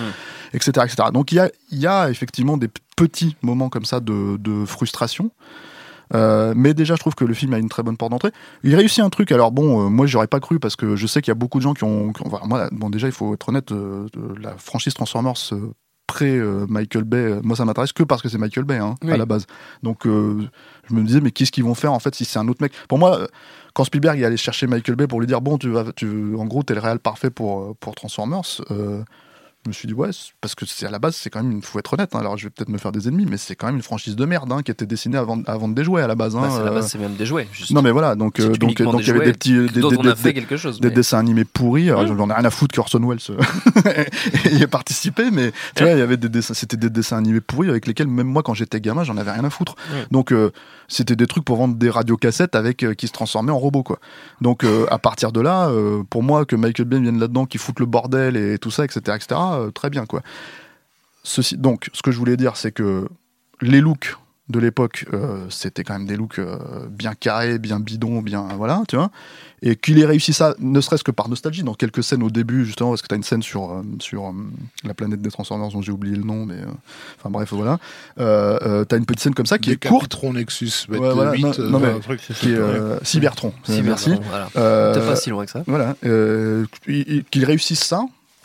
etc., 0.57 0.71
etc. 0.85 1.09
Donc 1.15 1.33
il 1.33 1.37
y 1.37 1.41
a, 1.41 1.51
y 1.71 1.87
a 1.87 2.11
effectivement 2.11 2.59
des 2.59 2.69
petits 2.97 3.37
moments 3.41 3.71
comme 3.71 3.87
ça 3.87 4.01
de, 4.01 4.37
de 4.39 4.67
frustration. 4.67 5.31
Euh, 6.15 6.53
mais 6.57 6.75
déjà, 6.75 6.95
je 6.95 7.01
trouve 7.01 7.15
que 7.15 7.25
le 7.25 7.35
film 7.35 7.55
a 7.55 7.59
une 7.59 7.69
très 7.69 7.83
bonne 7.83 7.97
porte 7.97 8.11
d'entrée. 8.11 8.33
Il 8.65 8.75
réussit 8.75 9.01
un 9.03 9.11
truc. 9.11 9.33
Alors 9.33 9.51
bon, 9.53 9.87
euh, 9.87 9.89
moi, 9.89 10.07
j'aurais 10.07 10.27
pas 10.27 10.41
cru 10.41 10.59
parce 10.59 10.77
que 10.77 10.95
je 10.97 11.07
sais 11.07 11.23
qu'il 11.23 11.31
y 11.31 11.33
a 11.33 11.37
beaucoup 11.37 11.59
de 11.59 11.63
gens 11.63 11.75
qui 11.75 11.85
ont. 11.85 12.13
qui 12.13 12.23
ont- 12.23 12.29
voilà, 12.29 12.47
moi, 12.47 12.69
bon, 12.73 12.91
déjà, 12.91 13.07
il 13.09 13.13
faut 13.13 13.35
être 13.35 13.49
honnête. 13.49 13.73
euh, 13.73 14.07
la 14.41 14.57
franchise 14.59 14.95
Transformers 14.95 15.35
euh, 15.53 15.73
pré 16.07 16.39
Michael 16.69 17.05
Bay, 17.05 17.41
moi, 17.43 17.57
ça 17.57 17.65
m'intéresse 17.65 17.93
que 17.95 18.03
parce 18.03 18.21
que 18.21 18.29
c'est 18.29 18.37
Michael 18.37 18.65
Bay 18.67 18.77
hein, 18.77 18.97
Oui. 19.03 19.13
à 19.13 19.17
la 19.17 19.25
base. 19.25 19.47
Donc, 19.83 20.01
je 20.05 20.95
me 20.95 21.03
disais, 21.05 21.23
mais 21.23 21.31
qu'est-ce 21.31 21.51
qu'ils 21.53 21.65
vont 21.65 21.75
faire 21.75 21.93
en 21.95 22.01
fait 22.01 22.15
si 22.15 22.27
c'est 22.27 22.39
un 22.39 22.47
autre 22.49 22.61
mec? 22.63 22.73
Pour 22.87 22.99
moi, 22.99 23.21
quand 23.73 23.85
Spielberg 23.85 24.21
est 24.21 24.25
allé 24.27 24.37
chercher 24.37 24.67
Michael 24.67 24.97
Bay 24.97 25.07
pour 25.07 25.21
lui 25.21 25.27
dire, 25.27 25.41
bon, 25.41 25.57
tu 25.57 25.71
vas, 25.71 25.85
tu, 25.97 26.35
en 26.37 26.45
gros, 26.45 26.63
t'es 26.65 26.75
le 26.75 26.81
réel 26.81 26.99
parfait 26.99 27.31
pour 27.31 27.75
pour 27.77 27.95
Transformers. 27.95 28.43
Euh, 29.63 29.65
je 29.65 29.69
me 29.69 29.73
suis 29.73 29.87
dit 29.89 29.95
ouais 29.95 30.11
parce 30.41 30.55
que 30.55 30.67
c'est 30.67 30.87
à 30.87 30.91
la 30.91 30.99
base 30.99 31.15
c'est 31.17 31.31
quand 31.31 31.43
même 31.43 31.53
une 31.53 31.63
faut 31.63 31.79
être 31.79 31.93
honnête 31.95 32.15
hein, 32.15 32.19
alors 32.19 32.37
je 32.37 32.45
vais 32.45 32.51
peut-être 32.51 32.69
me 32.69 32.79
faire 32.79 32.91
des 32.93 33.09
ennemis 33.09 33.27
mais 33.29 33.37
c'est 33.37 33.55
quand 33.55 33.67
même 33.67 33.77
une 33.77 33.83
franchise 33.83 34.17
de 34.17 34.25
merde 34.25 34.51
hein, 34.53 34.63
qui 34.63 34.71
était 34.71 34.87
dessinée 34.87 35.17
avant 35.19 35.41
avant 35.47 35.69
de 35.69 35.75
déjouer 35.75 36.03
à 36.03 36.07
la 36.07 36.15
base 36.15 36.35
hein, 36.37 36.41
Bah, 36.43 36.49
c'est- 36.51 36.61
à 36.61 36.65
la 36.65 36.71
euh, 36.71 36.75
base, 36.75 36.89
c'est 36.91 36.99
même 36.99 37.15
des 37.15 37.27
jouets. 37.27 37.47
non 37.71 37.81
mais 37.83 37.91
voilà 37.93 38.15
donc 38.17 38.41
euh, 38.41 38.49
donc 38.57 38.79
il 38.81 39.07
y 39.07 39.11
avait 39.11 39.25
des 39.25 39.33
petits 39.33 39.53
des, 39.73 39.81
dont 39.81 39.89
des- 39.91 39.97
on 39.99 40.01
a 40.01 40.15
des- 40.15 40.17
fait 40.17 40.35
quelque 40.35 40.57
chose. 40.57 40.81
des 40.81 40.89
mais- 40.89 40.95
dessins 40.95 41.19
animés 41.19 41.45
pourris 41.45 41.91
alors 41.91 42.03
Mmh. 42.03 42.17
j'en 42.19 42.31
ai 42.31 42.35
rien 42.35 42.45
à 42.45 42.51
foutre 42.51 42.75
qu'Orson 42.75 43.01
Welles 43.07 43.19
euh, 43.31 44.05
y 44.51 44.63
ait 44.63 44.67
participé 44.67 45.31
mais 45.31 45.53
tu 45.75 45.85
vois 45.85 45.93
il 45.93 45.99
y 45.99 46.03
avait 46.03 46.17
des 46.17 46.29
dessins 46.29 46.55
c'était 46.55 46.77
des 46.77 46.91
dessins 46.91 47.19
animés 47.19 47.41
pourris 47.41 47.69
avec 47.71 47.87
lesquels 47.87 48.09
même 48.09 48.27
moi 48.27 48.43
quand 48.43 48.55
j'étais 48.55 48.81
gamin 48.81 49.05
j'en 49.05 49.17
avais 49.17 49.31
rien 49.31 49.45
à 49.45 49.51
foutre 49.51 49.77
donc 50.11 50.33
euh, 50.33 50.51
c'était 50.89 51.17
des 51.17 51.27
trucs 51.27 51.45
pour 51.45 51.57
vendre 51.57 51.77
des 51.77 51.89
radiocassettes 51.91 52.55
avec 52.55 52.83
euh, 52.83 52.95
qui 52.95 53.07
se 53.07 53.13
transformaient 53.13 53.53
en 53.53 53.59
robots 53.59 53.83
quoi 53.83 53.99
donc 54.41 54.65
euh, 54.65 54.87
à 54.91 54.99
partir 54.99 55.33
de 55.33 55.41
là 55.41 55.69
euh, 55.69 56.03
pour 56.11 56.23
moi 56.23 56.45
que 56.45 56.57
Michael 56.57 56.87
Bay 56.87 57.01
vienne 57.01 57.19
là-dedans 57.19 57.47
qui 57.47 57.59
foute 57.59 57.81
le 57.81 57.87
bordel 57.87 58.37
et 58.37 58.59
tout 58.59 58.71
ça 58.71 58.85
etc 58.85 59.01
etc 59.17 59.41
euh, 59.59 59.71
très 59.71 59.91
bien 59.91 60.07
quoi 60.07 60.23
Ceci, 61.25 61.57
donc, 61.57 61.89
ce 61.93 62.03
que 62.03 62.11
je 62.11 62.19
voulais 62.19 62.37
dire, 62.37 62.57
c'est 62.57 62.73
que 62.73 63.07
les 63.61 63.81
looks 63.81 64.17
de 64.49 64.59
l'époque, 64.59 65.07
euh, 65.15 65.47
c'était 65.51 65.85
quand 65.85 65.95
même 65.95 66.05
des 66.07 66.17
looks 66.17 66.41
euh, 66.41 66.59
bien 66.91 67.15
carrés, 67.15 67.59
bien 67.61 67.79
bidons, 67.79 68.21
bien 68.23 68.49
voilà, 68.57 68.83
tu 68.89 68.97
vois. 68.97 69.11
Et 69.63 69.77
qu'il 69.77 70.01
ait 70.01 70.05
réussi 70.05 70.33
ça, 70.33 70.57
ne 70.59 70.81
serait-ce 70.81 71.05
que 71.05 71.13
par 71.13 71.29
nostalgie, 71.29 71.63
dans 71.63 71.75
quelques 71.75 72.03
scènes 72.03 72.25
au 72.25 72.29
début, 72.29 72.67
justement, 72.67 72.91
parce 72.91 73.01
que 73.03 73.07
tu 73.07 73.15
as 73.15 73.17
une 73.17 73.23
scène 73.23 73.43
sur, 73.45 73.71
euh, 73.71 73.83
sur 74.01 74.27
euh, 74.27 74.33
la 74.83 74.95
planète 74.95 75.23
des 75.23 75.31
Transformers 75.31 75.69
dont 75.69 75.81
j'ai 75.81 75.93
oublié 75.93 76.17
le 76.17 76.25
nom, 76.25 76.45
mais 76.45 76.57
euh, 76.57 76.67
enfin 77.21 77.31
bref, 77.31 77.53
voilà. 77.53 77.79
Euh, 78.19 78.59
euh, 78.63 78.85
tu 78.85 78.97
as 78.97 78.99
une 78.99 79.07
petite 79.07 79.21
scène 79.21 79.35
comme 79.35 79.47
ça 79.47 79.59
qui 79.59 79.71
est 79.71 79.83
courte, 79.89 80.21
Nexus, 80.25 80.87
Ouais, 80.91 80.99
voilà, 80.99 81.33
8, 81.35 81.43
non, 81.45 81.53
euh, 81.61 81.69
non, 81.71 81.79
mais 81.79 81.93
un 81.93 82.01
truc. 82.01 82.21
qui 82.21 82.51
est 82.51 82.57
euh, 82.57 82.99
Cybertron. 83.05 83.55
Cybertron, 83.63 84.11
Merci. 84.11 84.15
Voilà. 84.29 84.49
Euh, 84.57 85.09
pas 85.09 85.15
si 85.17 85.31
loin 85.31 85.45
que 85.45 85.53
ça. 85.53 85.63
voilà, 85.69 85.95
euh, 86.05 86.67
il- 86.89 87.05
il- 87.07 87.25
qu'il 87.25 87.45
réussisse 87.45 87.85
ça, 87.85 88.03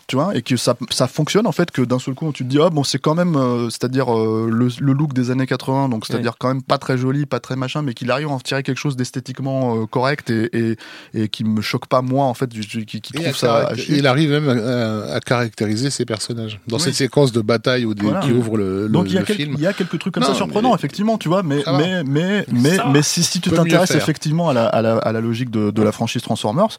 tu 0.07 0.15
vois, 0.15 0.35
et 0.35 0.41
que 0.41 0.55
ça, 0.55 0.75
ça 0.89 1.05
fonctionne 1.07 1.45
en 1.47 1.51
fait, 1.51 1.69
que 1.69 1.81
d'un 1.81 1.99
seul 1.99 2.13
coup 2.13 2.31
tu 2.33 2.43
te 2.45 2.49
dis 2.49 2.59
ah 2.61 2.69
bon 2.69 2.83
c'est 2.85 2.97
quand 2.99 3.13
même, 3.13 3.35
euh, 3.35 3.69
c'est-à-dire 3.69 4.11
euh, 4.17 4.49
le, 4.49 4.69
le 4.79 4.93
look 4.93 5.11
des 5.13 5.31
années 5.31 5.45
80, 5.45 5.89
donc 5.89 6.05
c'est-à-dire 6.05 6.35
quand 6.39 6.47
même 6.47 6.61
pas 6.63 6.77
très 6.77 6.97
joli, 6.97 7.25
pas 7.25 7.39
très 7.41 7.55
machin, 7.57 7.81
mais 7.81 7.93
qu'il 7.93 8.09
arrive 8.09 8.27
à 8.27 8.31
en 8.31 8.39
tirer 8.39 8.63
quelque 8.63 8.77
chose 8.77 8.95
d'esthétiquement 8.95 9.75
euh, 9.81 9.85
correct 9.85 10.29
et, 10.29 10.49
et, 10.57 10.77
et 11.13 11.27
qui 11.27 11.43
me 11.43 11.61
choque 11.61 11.87
pas 11.87 12.01
moi 12.01 12.25
en 12.25 12.33
fait, 12.33 12.47
qui, 12.49 13.01
trouve 13.01 13.35
ça. 13.35 13.71
il 13.89 14.07
arrive 14.07 14.31
même 14.31 14.47
à, 14.49 15.13
à 15.15 15.19
caractériser 15.19 15.89
ses 15.89 16.05
personnages. 16.05 16.59
Dans 16.67 16.77
Oui. 16.77 16.83
cette 16.83 16.93
séquence 16.95 17.31
de 17.33 17.41
bataille 17.41 17.85
où 17.85 17.93
des- 17.93 18.03
Voilà. 18.03 18.21
qui 18.21 18.31
ouvre 18.31 18.57
le, 18.57 18.83
le- 18.83 18.89
Donc 18.89 19.07
il 19.07 19.13
y, 19.13 19.17
a 19.17 19.19
le 19.19 19.25
quel- 19.25 19.35
film. 19.35 19.55
il 19.57 19.61
y 19.61 19.67
a 19.67 19.73
quelques 19.73 19.99
trucs 19.99 20.13
comme 20.13 20.23
Non, 20.23 20.29
ça 20.29 20.35
surprenants 20.35 20.73
effectivement 20.75 21.17
tu 21.17 21.27
vois 21.27 21.43
mais 21.43 21.63
mais 21.77 22.03
mais 22.05 22.45
mais, 22.51 22.77
mais 22.93 23.01
si, 23.01 23.23
si 23.23 23.41
tu 23.41 23.49
t'intéresses 23.51 23.91
effectivement 23.91 24.49
à 24.49 24.53
la, 24.53 24.67
à, 24.67 24.81
la, 24.81 24.97
à 24.99 25.11
la 25.11 25.19
logique 25.21 25.49
de, 25.49 25.71
de 25.71 25.81
la 25.83 25.91
franchise 25.91 26.21
Transformers 26.21 26.77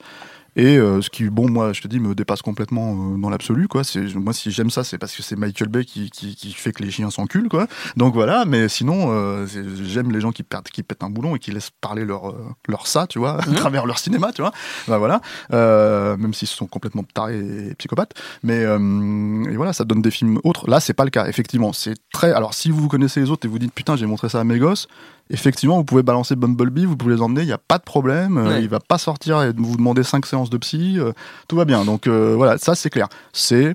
et 0.56 0.76
euh, 0.76 1.00
ce 1.02 1.10
qui 1.10 1.28
bon 1.30 1.48
moi 1.50 1.72
je 1.72 1.80
te 1.80 1.88
dis 1.88 2.00
me 2.00 2.14
dépasse 2.14 2.42
complètement 2.42 2.92
euh, 3.14 3.18
dans 3.18 3.30
l'absolu 3.30 3.68
quoi. 3.68 3.84
C'est 3.84 4.14
moi 4.14 4.32
si 4.32 4.50
j'aime 4.50 4.70
ça 4.70 4.82
c'est 4.84 4.98
parce 4.98 5.14
que 5.14 5.22
c'est 5.22 5.36
Michael 5.36 5.68
Bay 5.68 5.84
qui, 5.84 6.10
qui, 6.10 6.34
qui 6.34 6.52
fait 6.52 6.72
que 6.72 6.82
les 6.82 6.90
chiens 6.90 7.10
s'enculent 7.10 7.48
quoi. 7.48 7.66
Donc 7.96 8.14
voilà. 8.14 8.44
Mais 8.44 8.68
sinon 8.68 9.08
euh, 9.10 9.46
j'aime 9.84 10.10
les 10.10 10.20
gens 10.20 10.32
qui 10.32 10.42
perdent 10.42 10.68
qui 10.68 10.82
pètent 10.82 11.02
un 11.04 11.10
boulon 11.10 11.36
et 11.36 11.38
qui 11.38 11.50
laissent 11.52 11.70
parler 11.80 12.04
leur 12.04 12.34
leur 12.66 12.86
ça 12.86 13.06
tu 13.06 13.18
vois 13.18 13.38
à 13.40 13.46
travers 13.54 13.86
leur 13.86 13.98
cinéma 13.98 14.32
tu 14.32 14.42
vois. 14.42 14.52
Bah 14.88 14.98
voilà. 14.98 15.20
Même 15.50 16.34
s'ils 16.34 16.48
sont 16.48 16.66
complètement 16.66 17.02
tarés 17.04 17.38
et 17.70 17.74
psychopathes. 17.76 18.14
Mais 18.42 18.62
et 18.62 19.56
voilà 19.56 19.72
ça 19.72 19.84
donne 19.84 20.02
des 20.02 20.10
films 20.10 20.38
autres. 20.44 20.68
Là 20.68 20.80
c'est 20.80 20.94
pas 20.94 21.04
le 21.04 21.10
cas 21.10 21.26
effectivement. 21.28 21.72
C'est 21.72 21.94
très 22.12 22.32
alors 22.32 22.54
si 22.54 22.70
vous 22.70 22.88
connaissez 22.88 23.20
les 23.20 23.30
autres 23.30 23.46
et 23.46 23.48
vous 23.48 23.58
dites 23.58 23.72
putain 23.72 23.96
j'ai 23.96 24.06
montré 24.06 24.28
ça 24.28 24.40
à 24.40 24.44
mes 24.44 24.58
gosses 24.58 24.88
effectivement 25.30 25.76
vous 25.76 25.84
pouvez 25.84 26.02
balancer 26.02 26.36
Bumblebee 26.36 26.86
vous 26.86 26.96
pouvez 26.96 27.14
les 27.16 27.20
emmener 27.20 27.42
il 27.42 27.46
n'y 27.46 27.52
a 27.52 27.58
pas 27.58 27.76
de 27.76 27.82
problème 27.82 28.38
Ouais. 28.38 28.62
il 28.62 28.68
va 28.68 28.80
pas 28.80 28.96
sortir 28.96 29.42
et 29.42 29.52
vous 29.54 29.76
demander 29.76 30.02
cinq 30.02 30.24
séances 30.24 30.37
de 30.44 30.58
psy 30.58 30.98
euh, 30.98 31.12
tout 31.48 31.56
va 31.56 31.64
bien. 31.64 31.84
Donc 31.84 32.06
euh, 32.06 32.34
voilà 32.36 32.58
ça 32.58 32.74
c'est 32.74 32.90
clair. 32.90 33.08
C'est 33.32 33.72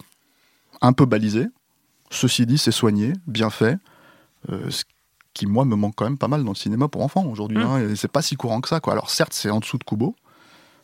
un 0.82 0.94
peu 0.94 1.06
balisé. 1.06 1.48
Ceci 2.10 2.46
dit 2.46 2.58
c'est 2.58 2.72
soigné 2.72 3.14
bien 3.28 3.50
fait 3.50 3.78
euh, 4.50 4.70
ce 4.70 4.84
qui 5.34 5.48
moi 5.48 5.66
me 5.66 5.76
manque 5.76 5.96
quand 5.96 6.06
même 6.06 6.18
pas 6.18 6.28
mal 6.28 6.44
dans 6.44 6.52
le 6.52 6.56
cinéma 6.56 6.88
pour 6.88 7.02
enfants 7.02 7.26
aujourd'hui 7.26 7.58
Mm. 7.58 7.62
hein, 7.62 7.94
c'est 7.96 8.12
pas 8.12 8.22
si 8.22 8.36
courant 8.36 8.62
que 8.62 8.70
ça 8.70 8.80
quoi. 8.80 8.94
Alors 8.94 9.10
certes 9.10 9.34
c'est 9.34 9.50
en 9.50 9.60
dessous 9.60 9.78
de 9.78 9.84
Kubo 9.84 10.16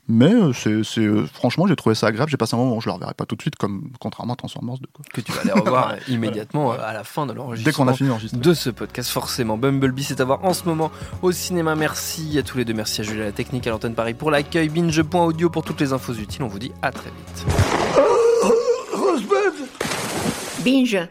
mais 0.09 0.33
euh, 0.33 0.51
c'est, 0.53 1.01
euh, 1.01 1.27
franchement 1.27 1.67
j'ai 1.67 1.75
trouvé 1.75 1.93
ça 1.93 2.07
agréable 2.07 2.31
j'ai 2.31 2.37
passé 2.37 2.55
un 2.55 2.57
moment 2.57 2.79
je 2.79 2.89
le 2.89 2.93
reverrai 2.93 3.13
pas 3.13 3.25
tout 3.25 3.35
de 3.35 3.41
suite 3.41 3.55
comme 3.55 3.91
contrairement 3.99 4.33
à 4.33 4.35
Transformers 4.35 4.79
2 4.79 4.87
quoi. 4.91 5.05
Que 5.13 5.21
tu 5.21 5.31
vas 5.31 5.41
aller 5.41 5.51
revoir 5.51 5.93
immédiatement 6.07 6.73
euh, 6.73 6.77
à 6.81 6.93
la 6.93 7.03
fin 7.03 7.27
de 7.27 7.33
dès 7.33 7.37
l'enregistrement. 7.37 7.85
qu'on 7.85 7.91
a 7.91 7.93
fini 7.93 8.09
d'enregistrer 8.09 8.39
de 8.39 8.53
ce 8.53 8.69
podcast 8.71 9.11
forcément. 9.11 9.57
Bumblebee, 9.57 10.03
c'est 10.03 10.19
à 10.19 10.25
voir 10.25 10.43
en 10.43 10.53
ce 10.53 10.65
moment 10.65 10.91
au 11.21 11.31
cinéma. 11.31 11.75
Merci 11.75 12.37
à 12.39 12.43
tous 12.43 12.57
les 12.57 12.65
deux. 12.65 12.73
Merci 12.73 13.01
à 13.01 13.03
Julia 13.03 13.25
la 13.25 13.31
technique, 13.31 13.67
à 13.67 13.69
l'antenne 13.69 13.93
Paris 13.93 14.15
pour 14.15 14.31
l'accueil. 14.31 14.69
Binge.audio 14.69 15.49
pour 15.49 15.63
toutes 15.63 15.79
les 15.79 15.93
infos 15.93 16.13
utiles. 16.13 16.43
On 16.43 16.47
vous 16.47 16.59
dit 16.59 16.71
à 16.81 16.91
très 16.91 17.11
vite. 17.11 17.45
Binge. 20.63 21.09